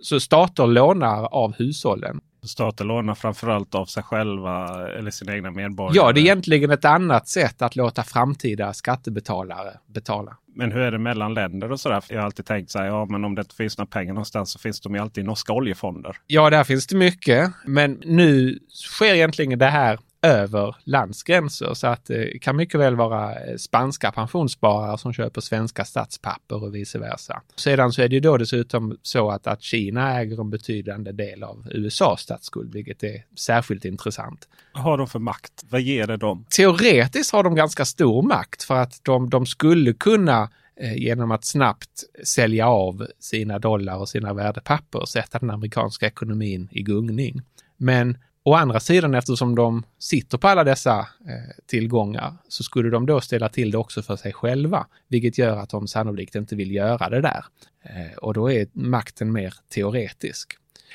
Så 0.00 0.20
stater 0.20 0.66
lånar 0.66 1.24
av 1.24 1.54
hushållen 1.54 2.20
Staten 2.44 2.86
lånar 2.86 3.14
framförallt 3.14 3.74
av 3.74 3.86
sig 3.86 4.02
själva 4.02 4.86
eller 4.98 5.10
sina 5.10 5.34
egna 5.34 5.50
medborgare. 5.50 5.96
Ja, 5.96 6.12
det 6.12 6.20
är 6.20 6.22
egentligen 6.22 6.70
ett 6.70 6.84
annat 6.84 7.28
sätt 7.28 7.62
att 7.62 7.76
låta 7.76 8.02
framtida 8.02 8.72
skattebetalare 8.72 9.78
betala. 9.86 10.36
Men 10.56 10.72
hur 10.72 10.80
är 10.80 10.90
det 10.90 10.98
mellan 10.98 11.34
länder 11.34 11.72
och 11.72 11.80
sådär? 11.80 12.04
Jag 12.08 12.18
har 12.18 12.24
alltid 12.24 12.46
tänkt 12.46 12.70
så 12.70 12.78
här, 12.78 12.86
ja 12.86 13.04
men 13.04 13.24
om 13.24 13.34
det 13.34 13.40
inte 13.40 13.54
finns 13.54 13.78
några 13.78 13.86
pengar 13.86 14.12
någonstans 14.14 14.50
så 14.50 14.58
finns 14.58 14.80
de 14.80 14.94
ju 14.94 15.00
alltid 15.00 15.24
i 15.24 15.26
norska 15.26 15.52
oljefonder. 15.52 16.16
Ja, 16.26 16.50
där 16.50 16.64
finns 16.64 16.86
det 16.86 16.96
mycket. 16.96 17.50
Men 17.66 18.02
nu 18.04 18.58
sker 18.68 19.14
egentligen 19.14 19.58
det 19.58 19.66
här 19.66 19.98
över 20.24 20.76
landsgränser. 20.84 21.74
Så 21.74 21.86
att 21.86 22.04
det 22.04 22.42
kan 22.42 22.56
mycket 22.56 22.80
väl 22.80 22.96
vara 22.96 23.34
eh, 23.34 23.56
spanska 23.56 24.12
pensionssparare 24.12 24.98
som 24.98 25.12
köper 25.12 25.40
svenska 25.40 25.84
statspapper 25.84 26.62
och 26.62 26.74
vice 26.74 26.98
versa. 26.98 27.42
Sedan 27.56 27.92
så 27.92 28.02
är 28.02 28.08
det 28.08 28.14
ju 28.14 28.20
då 28.20 28.36
dessutom 28.36 28.98
så 29.02 29.30
att, 29.30 29.46
att 29.46 29.62
Kina 29.62 30.20
äger 30.20 30.40
en 30.40 30.50
betydande 30.50 31.12
del 31.12 31.42
av 31.42 31.66
USAs 31.70 32.20
statsskuld, 32.20 32.72
vilket 32.72 33.02
är 33.02 33.24
särskilt 33.38 33.84
intressant. 33.84 34.48
Vad 34.74 34.82
har 34.82 34.98
de 34.98 35.06
för 35.06 35.18
makt? 35.18 35.64
Vad 35.70 35.80
ger 35.80 36.06
det 36.06 36.16
dem? 36.16 36.44
Teoretiskt 36.50 37.32
har 37.32 37.42
de 37.42 37.54
ganska 37.54 37.84
stor 37.84 38.22
makt 38.22 38.62
för 38.62 38.74
att 38.74 39.00
de, 39.02 39.30
de 39.30 39.46
skulle 39.46 39.92
kunna 39.92 40.50
eh, 40.80 40.96
genom 40.96 41.30
att 41.30 41.44
snabbt 41.44 42.04
sälja 42.24 42.68
av 42.68 43.06
sina 43.18 43.58
dollar 43.58 43.96
och 43.96 44.08
sina 44.08 44.34
värdepapper 44.34 45.06
sätta 45.06 45.38
den 45.38 45.50
amerikanska 45.50 46.06
ekonomin 46.06 46.68
i 46.70 46.82
gungning. 46.82 47.42
Men 47.76 48.18
Å 48.46 48.54
andra 48.54 48.80
sidan, 48.80 49.14
eftersom 49.14 49.54
de 49.54 49.82
sitter 49.98 50.38
på 50.38 50.48
alla 50.48 50.64
dessa 50.64 50.98
eh, 51.00 51.54
tillgångar, 51.66 52.34
så 52.48 52.62
skulle 52.62 52.90
de 52.90 53.06
då 53.06 53.20
ställa 53.20 53.48
till 53.48 53.70
det 53.70 53.78
också 53.78 54.02
för 54.02 54.16
sig 54.16 54.32
själva, 54.32 54.86
vilket 55.08 55.38
gör 55.38 55.56
att 55.56 55.70
de 55.70 55.88
sannolikt 55.88 56.34
inte 56.34 56.56
vill 56.56 56.70
göra 56.74 57.08
det 57.08 57.20
där. 57.20 57.44
Eh, 57.82 58.18
och 58.18 58.34
då 58.34 58.52
är 58.52 58.66
makten 58.72 59.32
mer 59.32 59.54
teoretisk. 59.68 60.52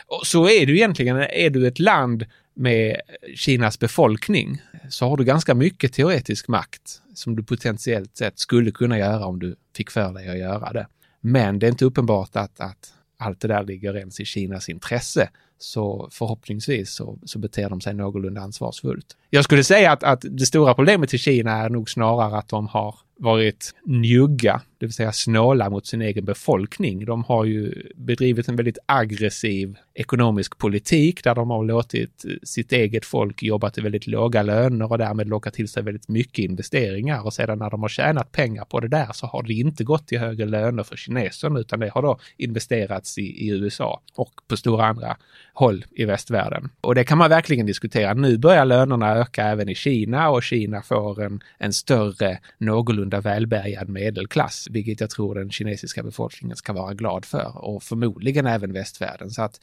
Och 0.08 0.28
så 0.28 0.50
är 0.50 0.66
det 0.66 0.72
egentligen, 0.72 1.18
är 1.18 1.50
du 1.50 1.68
ett 1.68 1.80
land 1.80 2.26
med 2.54 3.02
Kinas 3.36 3.80
befolkning 3.80 4.62
så 4.90 5.10
har 5.10 5.18
du 5.18 5.24
ganska 5.24 5.54
mycket 5.56 5.94
teoretisk 5.94 6.48
makt 6.48 7.02
som 7.14 7.36
du 7.36 7.44
potentiellt 7.44 8.18
sett 8.18 8.40
skulle 8.40 8.72
kunna 8.72 8.98
göra 8.98 9.26
om 9.26 9.40
du 9.40 9.56
fick 9.76 9.92
för 9.92 10.14
dig 10.14 10.30
att 10.30 10.38
göra 10.38 10.74
det. 10.74 10.88
Men 11.22 11.60
det 11.60 11.68
är 11.68 11.72
inte 11.72 11.86
uppenbart 11.86 12.36
att, 12.36 12.60
att 12.60 12.94
allt 13.20 13.40
det 13.40 13.48
där 13.48 13.64
ligger 13.64 13.98
ens 13.98 14.20
i 14.20 14.26
Kinas 14.26 14.70
intresse. 14.70 15.30
Så 15.58 16.10
förhoppningsvis 16.12 16.94
så, 16.94 17.20
så 17.26 17.40
beter 17.40 17.70
de 17.70 17.82
sig 17.82 17.94
någorlunda 17.94 18.42
ansvarsfullt. 18.42 19.18
Jag 19.30 19.44
skulle 19.44 19.64
säga 19.64 19.92
att, 19.92 20.04
att 20.04 20.26
det 20.30 20.46
stora 20.46 20.74
problemet 20.74 21.14
i 21.14 21.18
Kina 21.18 21.52
är 21.52 21.70
nog 21.70 21.90
snarare 21.90 22.38
att 22.38 22.48
de 22.48 22.68
har 22.68 22.96
varit 23.20 23.76
njugga, 23.84 24.62
det 24.78 24.86
vill 24.86 24.94
säga 24.94 25.12
snåla 25.12 25.70
mot 25.70 25.88
sin 25.88 26.02
egen 26.02 26.26
befolkning. 26.26 27.06
De 27.06 27.24
har 27.24 27.46
ju 27.46 27.92
bedrivit 27.96 28.48
en 28.48 28.56
väldigt 28.56 28.78
aggressiv 28.86 29.78
ekonomisk 29.94 30.58
politik 30.58 31.24
där 31.24 31.36
de 31.36 31.50
har 31.50 31.64
låtit 31.64 32.26
sitt 32.44 32.72
eget 32.72 33.06
folk 33.06 33.44
jobba 33.44 33.70
till 33.70 33.84
väldigt 33.84 34.08
låga 34.08 34.44
löner 34.44 34.92
och 34.92 34.98
därmed 34.98 35.28
locka 35.28 35.52
till 35.52 35.68
sig 35.68 35.84
väldigt 35.84 36.08
mycket 36.08 36.40
investeringar 36.46 37.26
och 37.26 37.34
sedan 37.34 37.60
när 37.60 37.70
de 37.70 37.82
har 37.82 37.90
tjänat 37.90 38.32
pengar 38.32 38.66
på 38.66 38.80
det 38.80 38.88
där 38.88 39.10
så 39.14 39.28
har 39.28 39.44
det 39.44 39.54
inte 39.54 39.84
gått 39.84 40.08
till 40.08 40.20
högre 40.20 40.46
löner 40.46 40.84
för 40.84 40.96
kineserna 40.96 41.60
utan 41.60 41.80
det 41.80 41.90
har 41.90 42.02
då 42.02 42.20
investerats 42.38 43.18
i, 43.18 43.22
i 43.22 43.50
USA 43.50 44.02
och 44.16 44.34
på 44.48 44.58
stora 44.58 44.86
andra 44.86 45.18
håll 45.60 45.86
i 45.92 46.06
västvärlden. 46.06 46.70
Och 46.82 46.96
det 46.96 47.04
kan 47.04 47.18
man 47.18 47.30
verkligen 47.30 47.66
diskutera. 47.66 48.14
Nu 48.14 48.38
börjar 48.38 48.66
lönerna 48.66 49.16
öka 49.16 49.44
även 49.44 49.70
i 49.70 49.76
Kina 49.76 50.30
och 50.30 50.44
Kina 50.44 50.82
får 50.82 51.24
en, 51.24 51.44
en 51.58 51.74
större 51.74 52.40
någorlunda 52.58 53.22
välbärgad 53.22 53.90
medelklass, 53.90 54.68
vilket 54.72 55.02
jag 55.02 55.10
tror 55.10 55.36
den 55.36 55.52
kinesiska 55.52 56.04
befolkningen 56.04 56.58
ska 56.58 56.74
vara 56.74 56.94
glad 56.94 57.26
för 57.26 57.52
och 57.56 57.84
förmodligen 57.84 58.46
även 58.46 58.74
västvärlden. 58.74 59.30
Så 59.30 59.42
att 59.42 59.60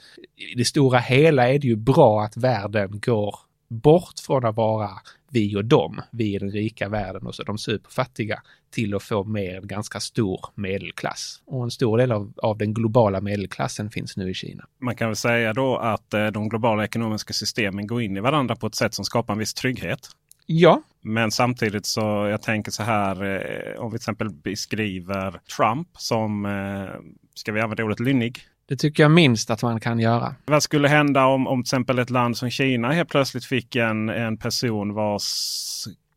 i 0.53 0.55
det 0.55 0.65
stora 0.65 0.99
hela 0.99 1.49
är 1.49 1.59
det 1.59 1.67
ju 1.67 1.77
bra 1.77 2.23
att 2.23 2.37
världen 2.37 3.01
går 3.01 3.46
bort 3.69 4.21
från 4.27 4.45
att 4.45 4.57
vara 4.57 4.91
vi 5.31 5.57
och 5.57 5.65
dem, 5.65 6.01
vi 6.11 6.35
i 6.35 6.39
den 6.39 6.51
rika 6.51 6.89
världen 6.89 7.27
och 7.27 7.35
så 7.35 7.43
de 7.43 7.59
superfattiga, 7.59 8.43
till 8.71 8.95
att 8.95 9.03
få 9.03 9.25
mer 9.25 9.57
en 9.57 9.67
ganska 9.67 10.01
stor 10.01 10.41
medelklass. 10.55 11.43
Och 11.47 11.65
en 11.65 11.71
stor 11.71 11.99
del 11.99 12.13
av, 12.13 12.33
av 12.37 12.59
den 12.59 12.75
globala 12.75 13.21
medelklassen 13.21 13.91
finns 13.91 14.17
nu 14.17 14.31
i 14.31 14.35
Kina. 14.35 14.65
Man 14.79 14.97
kan 14.97 15.09
väl 15.09 15.17
säga 15.17 15.53
då 15.53 15.77
att 15.77 16.15
eh, 16.15 16.27
de 16.27 16.49
globala 16.49 16.85
ekonomiska 16.85 17.33
systemen 17.33 17.87
går 17.87 18.03
in 18.03 18.17
i 18.17 18.21
varandra 18.21 18.57
på 18.57 18.67
ett 18.67 18.75
sätt 18.75 18.95
som 18.95 19.05
skapar 19.05 19.33
en 19.33 19.39
viss 19.39 19.55
trygghet. 19.55 20.09
Ja. 20.47 20.83
Men 21.01 21.31
samtidigt 21.31 21.87
så 21.87 22.01
jag 22.01 22.43
tänker 22.43 22.71
så 22.71 22.83
här 22.83 23.25
eh, 23.25 23.81
om 23.81 23.91
vi 23.91 23.91
till 23.91 24.03
exempel 24.03 24.31
beskriver 24.31 25.41
Trump 25.57 25.89
som, 25.99 26.47
eh, 26.47 27.01
ska 27.35 27.53
vi 27.53 27.61
använda 27.61 27.85
ordet 27.85 28.01
lynnig? 28.01 28.41
Det 28.69 28.77
tycker 28.77 29.03
jag 29.03 29.11
minst 29.11 29.51
att 29.51 29.63
man 29.63 29.81
kan 29.81 29.99
göra. 29.99 30.35
Vad 30.45 30.63
skulle 30.63 30.89
hända 30.89 31.27
om, 31.27 31.47
om 31.47 31.63
till 31.63 31.69
exempel 31.69 31.99
ett 31.99 32.11
land 32.11 32.37
som 32.37 32.51
Kina 32.51 32.93
helt 32.93 33.09
plötsligt 33.09 33.45
fick 33.45 33.77
en, 33.77 34.09
en 34.09 34.37
person 34.37 34.95
vars 34.95 35.25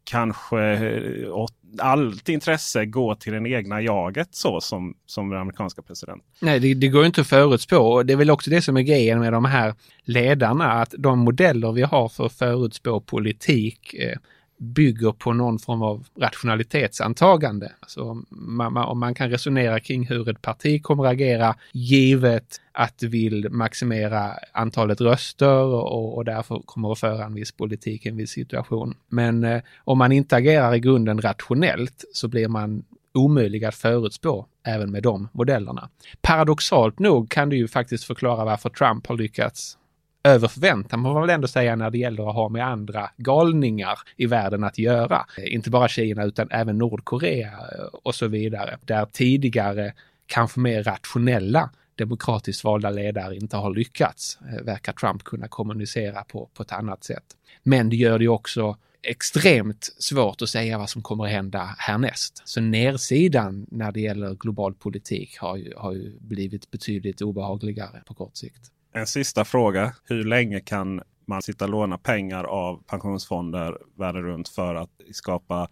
kanske 0.03 0.59
eh, 0.59 1.45
allt 1.79 2.29
intresse 2.29 2.85
går 2.85 3.15
till 3.15 3.33
den 3.33 3.45
egna 3.45 3.81
jaget 3.81 4.27
så 4.31 4.61
som, 4.61 4.95
som 5.05 5.29
den 5.29 5.39
amerikanska 5.39 5.81
presidenten. 5.81 6.27
Nej, 6.39 6.59
det, 6.59 6.73
det 6.73 6.87
går 6.87 7.05
inte 7.05 7.21
att 7.21 7.27
förutspå 7.27 7.77
och 7.77 8.05
det 8.05 8.13
är 8.13 8.17
väl 8.17 8.31
också 8.31 8.49
det 8.49 8.61
som 8.61 8.77
är 8.77 8.81
grejen 8.81 9.19
med 9.19 9.33
de 9.33 9.45
här 9.45 9.73
ledarna, 10.03 10.71
att 10.71 10.93
de 10.97 11.19
modeller 11.19 11.71
vi 11.71 11.81
har 11.81 12.09
för 12.09 12.25
att 12.25 12.33
förutspå 12.33 13.01
politik 13.01 13.93
eh, 13.93 14.17
bygger 14.59 15.11
på 15.11 15.33
någon 15.33 15.59
form 15.59 15.81
av 15.81 16.07
rationalitetsantagande. 16.17 17.71
Alltså 17.79 18.23
man, 18.29 18.73
man, 18.73 18.97
man 18.97 19.15
kan 19.15 19.29
resonera 19.29 19.79
kring 19.79 20.07
hur 20.07 20.29
ett 20.29 20.41
parti 20.41 20.83
kommer 20.83 21.05
att 21.05 21.11
agera 21.11 21.55
givet 21.73 22.61
att 22.71 22.97
det 22.97 23.07
vill 23.07 23.49
maximera 23.49 24.31
antalet 24.51 25.01
röster 25.01 25.63
och, 25.63 26.17
och 26.17 26.25
därför 26.25 26.61
kommer 26.65 26.91
att 26.91 26.99
föra 26.99 27.25
en 27.25 27.33
viss 27.33 27.51
politik 27.51 28.05
i 28.05 28.09
en 28.09 28.17
viss 28.17 28.31
situation. 28.31 28.95
Men 29.07 29.43
eh, 29.43 29.61
om 29.83 29.97
man 29.97 30.11
inte 30.11 30.35
agerar 30.35 30.75
i 30.75 30.79
grunden 30.79 31.21
rationellt 31.21 32.05
så 32.13 32.27
blir 32.27 32.47
man 32.47 32.83
omöjlig 33.13 33.65
att 33.65 33.75
förutspå 33.75 34.45
även 34.63 34.91
med 34.91 35.03
de 35.03 35.27
modellerna. 35.31 35.89
Paradoxalt 36.21 36.99
nog 36.99 37.29
kan 37.29 37.49
det 37.49 37.55
ju 37.55 37.67
faktiskt 37.67 38.03
förklara 38.03 38.45
varför 38.45 38.69
Trump 38.69 39.07
har 39.07 39.17
lyckats 39.17 39.77
över 40.23 40.47
förväntan 40.47 41.03
får 41.03 41.13
man 41.13 41.21
väl 41.21 41.29
ändå 41.29 41.47
säga 41.47 41.75
när 41.75 41.89
det 41.89 41.97
gäller 41.97 42.29
att 42.29 42.35
ha 42.35 42.49
med 42.49 42.67
andra 42.67 43.09
galningar 43.17 43.99
i 44.17 44.25
världen 44.25 44.63
att 44.63 44.77
göra. 44.77 45.25
Inte 45.37 45.69
bara 45.69 45.87
Kina 45.87 46.23
utan 46.23 46.51
även 46.51 46.77
Nordkorea 46.77 47.47
eh, 47.47 47.85
och 48.03 48.15
så 48.15 48.27
vidare. 48.27 48.77
Där 48.85 49.05
tidigare 49.05 49.93
kanske 50.25 50.59
mer 50.59 50.83
rationella 50.83 51.69
demokratiskt 51.95 52.63
valda 52.63 52.89
ledare 52.89 53.35
inte 53.35 53.57
har 53.57 53.73
lyckats, 53.73 54.37
eh, 54.41 54.65
verkar 54.65 54.93
Trump 54.93 55.23
kunna 55.23 55.47
kommunicera 55.47 56.23
på, 56.23 56.49
på 56.53 56.63
ett 56.63 56.71
annat 56.71 57.03
sätt. 57.03 57.25
Men 57.63 57.89
det 57.89 57.95
gör 57.95 58.19
det 58.19 58.27
också 58.27 58.77
extremt 59.01 59.95
svårt 59.97 60.41
att 60.41 60.49
säga 60.49 60.77
vad 60.77 60.89
som 60.89 61.01
kommer 61.01 61.25
att 61.25 61.31
hända 61.31 61.75
härnäst. 61.77 62.41
Så 62.45 62.61
nedsidan 62.61 63.65
när 63.71 63.91
det 63.91 64.01
gäller 64.01 64.35
global 64.35 64.73
politik 64.73 65.37
har 65.37 65.57
ju, 65.57 65.73
har 65.77 65.93
ju 65.93 66.19
blivit 66.19 66.71
betydligt 66.71 67.21
obehagligare 67.21 68.01
på 68.05 68.13
kort 68.13 68.37
sikt. 68.37 68.71
En 68.93 69.07
sista 69.07 69.45
fråga. 69.45 69.93
Hur 70.03 70.23
länge 70.23 70.59
kan 70.59 71.01
man 71.25 71.41
sitta 71.41 71.65
och 71.65 71.71
låna 71.71 71.97
pengar 71.97 72.43
av 72.43 72.83
pensionsfonder 72.83 73.77
världen 73.97 74.23
runt 74.23 74.49
för 74.49 74.75
att 74.75 74.89
skapa 75.11 75.69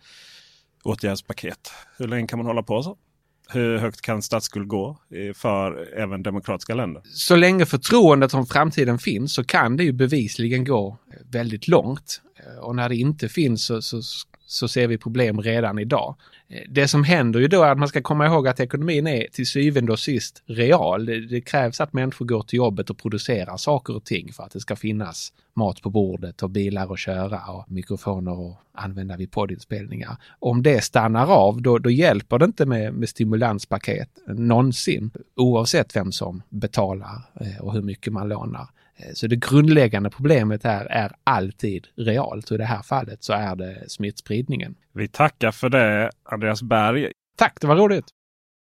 åtgärdspaket? 0.84 1.72
Hur 1.98 2.08
länge 2.08 2.28
kan 2.28 2.40
man 2.40 2.46
hålla 2.46 2.64
på 2.64 2.84
så? 2.84 2.98
Hur 3.50 3.78
högt 3.78 4.02
kan 4.02 4.22
statsskuld 4.22 4.68
gå 4.68 4.98
för 5.36 5.98
även 5.98 6.24
demokratiska 6.24 6.76
länder? 6.76 7.02
Så 7.06 7.36
länge 7.36 7.66
förtroendet 7.66 8.34
om 8.34 8.46
framtiden 8.46 9.00
finns 9.00 9.34
så 9.34 9.44
kan 9.44 9.78
det 9.78 9.84
ju 9.84 9.92
bevisligen 9.92 10.66
gå 10.66 10.98
väldigt 11.32 11.68
långt. 11.68 12.22
Eh, 12.40 12.64
och 12.64 12.76
när 12.76 12.90
det 12.90 12.96
inte 12.96 13.30
finns 13.30 13.66
så, 13.66 13.82
så, 13.82 14.02
så 14.48 14.68
ser 14.68 14.88
vi 14.88 14.98
problem 14.98 15.42
redan 15.42 15.80
idag. 15.80 16.16
Eh, 16.48 16.62
det 16.70 16.88
som 16.88 17.04
händer 17.04 17.40
ju 17.40 17.48
då 17.48 17.64
är 17.64 17.72
att 17.72 17.78
man 17.78 17.88
ska 17.88 18.02
komma 18.02 18.26
ihåg 18.26 18.48
att 18.48 18.60
ekonomin 18.60 19.08
är 19.08 19.28
till 19.32 19.48
syvende 19.48 19.92
och 19.92 20.00
sist 20.00 20.44
real. 20.46 21.06
Det, 21.06 21.28
det, 21.28 21.42
krävs 21.42 21.82
att 21.82 21.94
människor 21.94 22.26
går 22.26 22.42
till 22.42 22.58
jobbet 22.58 22.90
och 22.90 22.98
producerar 22.98 23.58
saker 23.58 23.96
och 23.96 24.04
ting 24.04 24.34
för 24.34 24.44
att 24.44 24.52
det 24.52 24.60
ska 24.60 24.76
finnas 24.76 25.34
mat 25.54 25.82
på 25.82 25.90
bordet 25.90 26.44
och 26.44 26.50
bilar 26.50 26.94
att 26.94 27.00
köra 27.00 27.42
och 27.52 27.72
mikrofoner 27.72 28.50
att 28.52 28.58
använda 28.74 29.18
vid 29.18 29.32
poddinspelningar. 29.32 30.18
Om 30.40 30.64
det 30.64 30.84
stannar 30.84 31.28
av, 31.28 31.62
då, 31.62 31.78
då 31.78 31.90
hjälper 31.90 32.40
det 32.40 32.46
inte 32.46 32.66
med, 32.66 32.94
med 32.94 33.10
stimulanspaket 33.10 34.10
någonsin, 34.28 35.12
oavsett 35.36 35.96
vem 35.96 36.12
som 36.12 36.42
betalar 36.50 37.22
eh, 37.42 37.62
och 37.62 37.74
hur 37.74 37.82
mycket 37.82 38.14
man 38.14 38.30
lånar. 38.30 38.68
Eh, 38.98 39.14
så 39.14 39.28
det 39.28 39.36
grundläggande 39.36 40.10
problemet 40.10 40.64
här 40.64 40.86
är 40.86 41.12
alltid 41.24 41.88
realt 41.96 42.52
och 42.52 42.56
i 42.56 42.58
det 42.58 42.66
här 42.66 42.82
fallet 42.82 43.24
så 43.24 43.34
är 43.34 43.56
det 43.56 43.90
smittspridningen. 43.90 44.76
Vi 44.94 45.08
tackar 45.08 45.52
för 45.52 45.70
det 45.70 46.12
Andreas 46.24 46.62
Berg. 46.62 47.12
Tack, 47.38 47.58
det 47.62 47.68
var 47.68 47.76
roligt! 47.76 48.17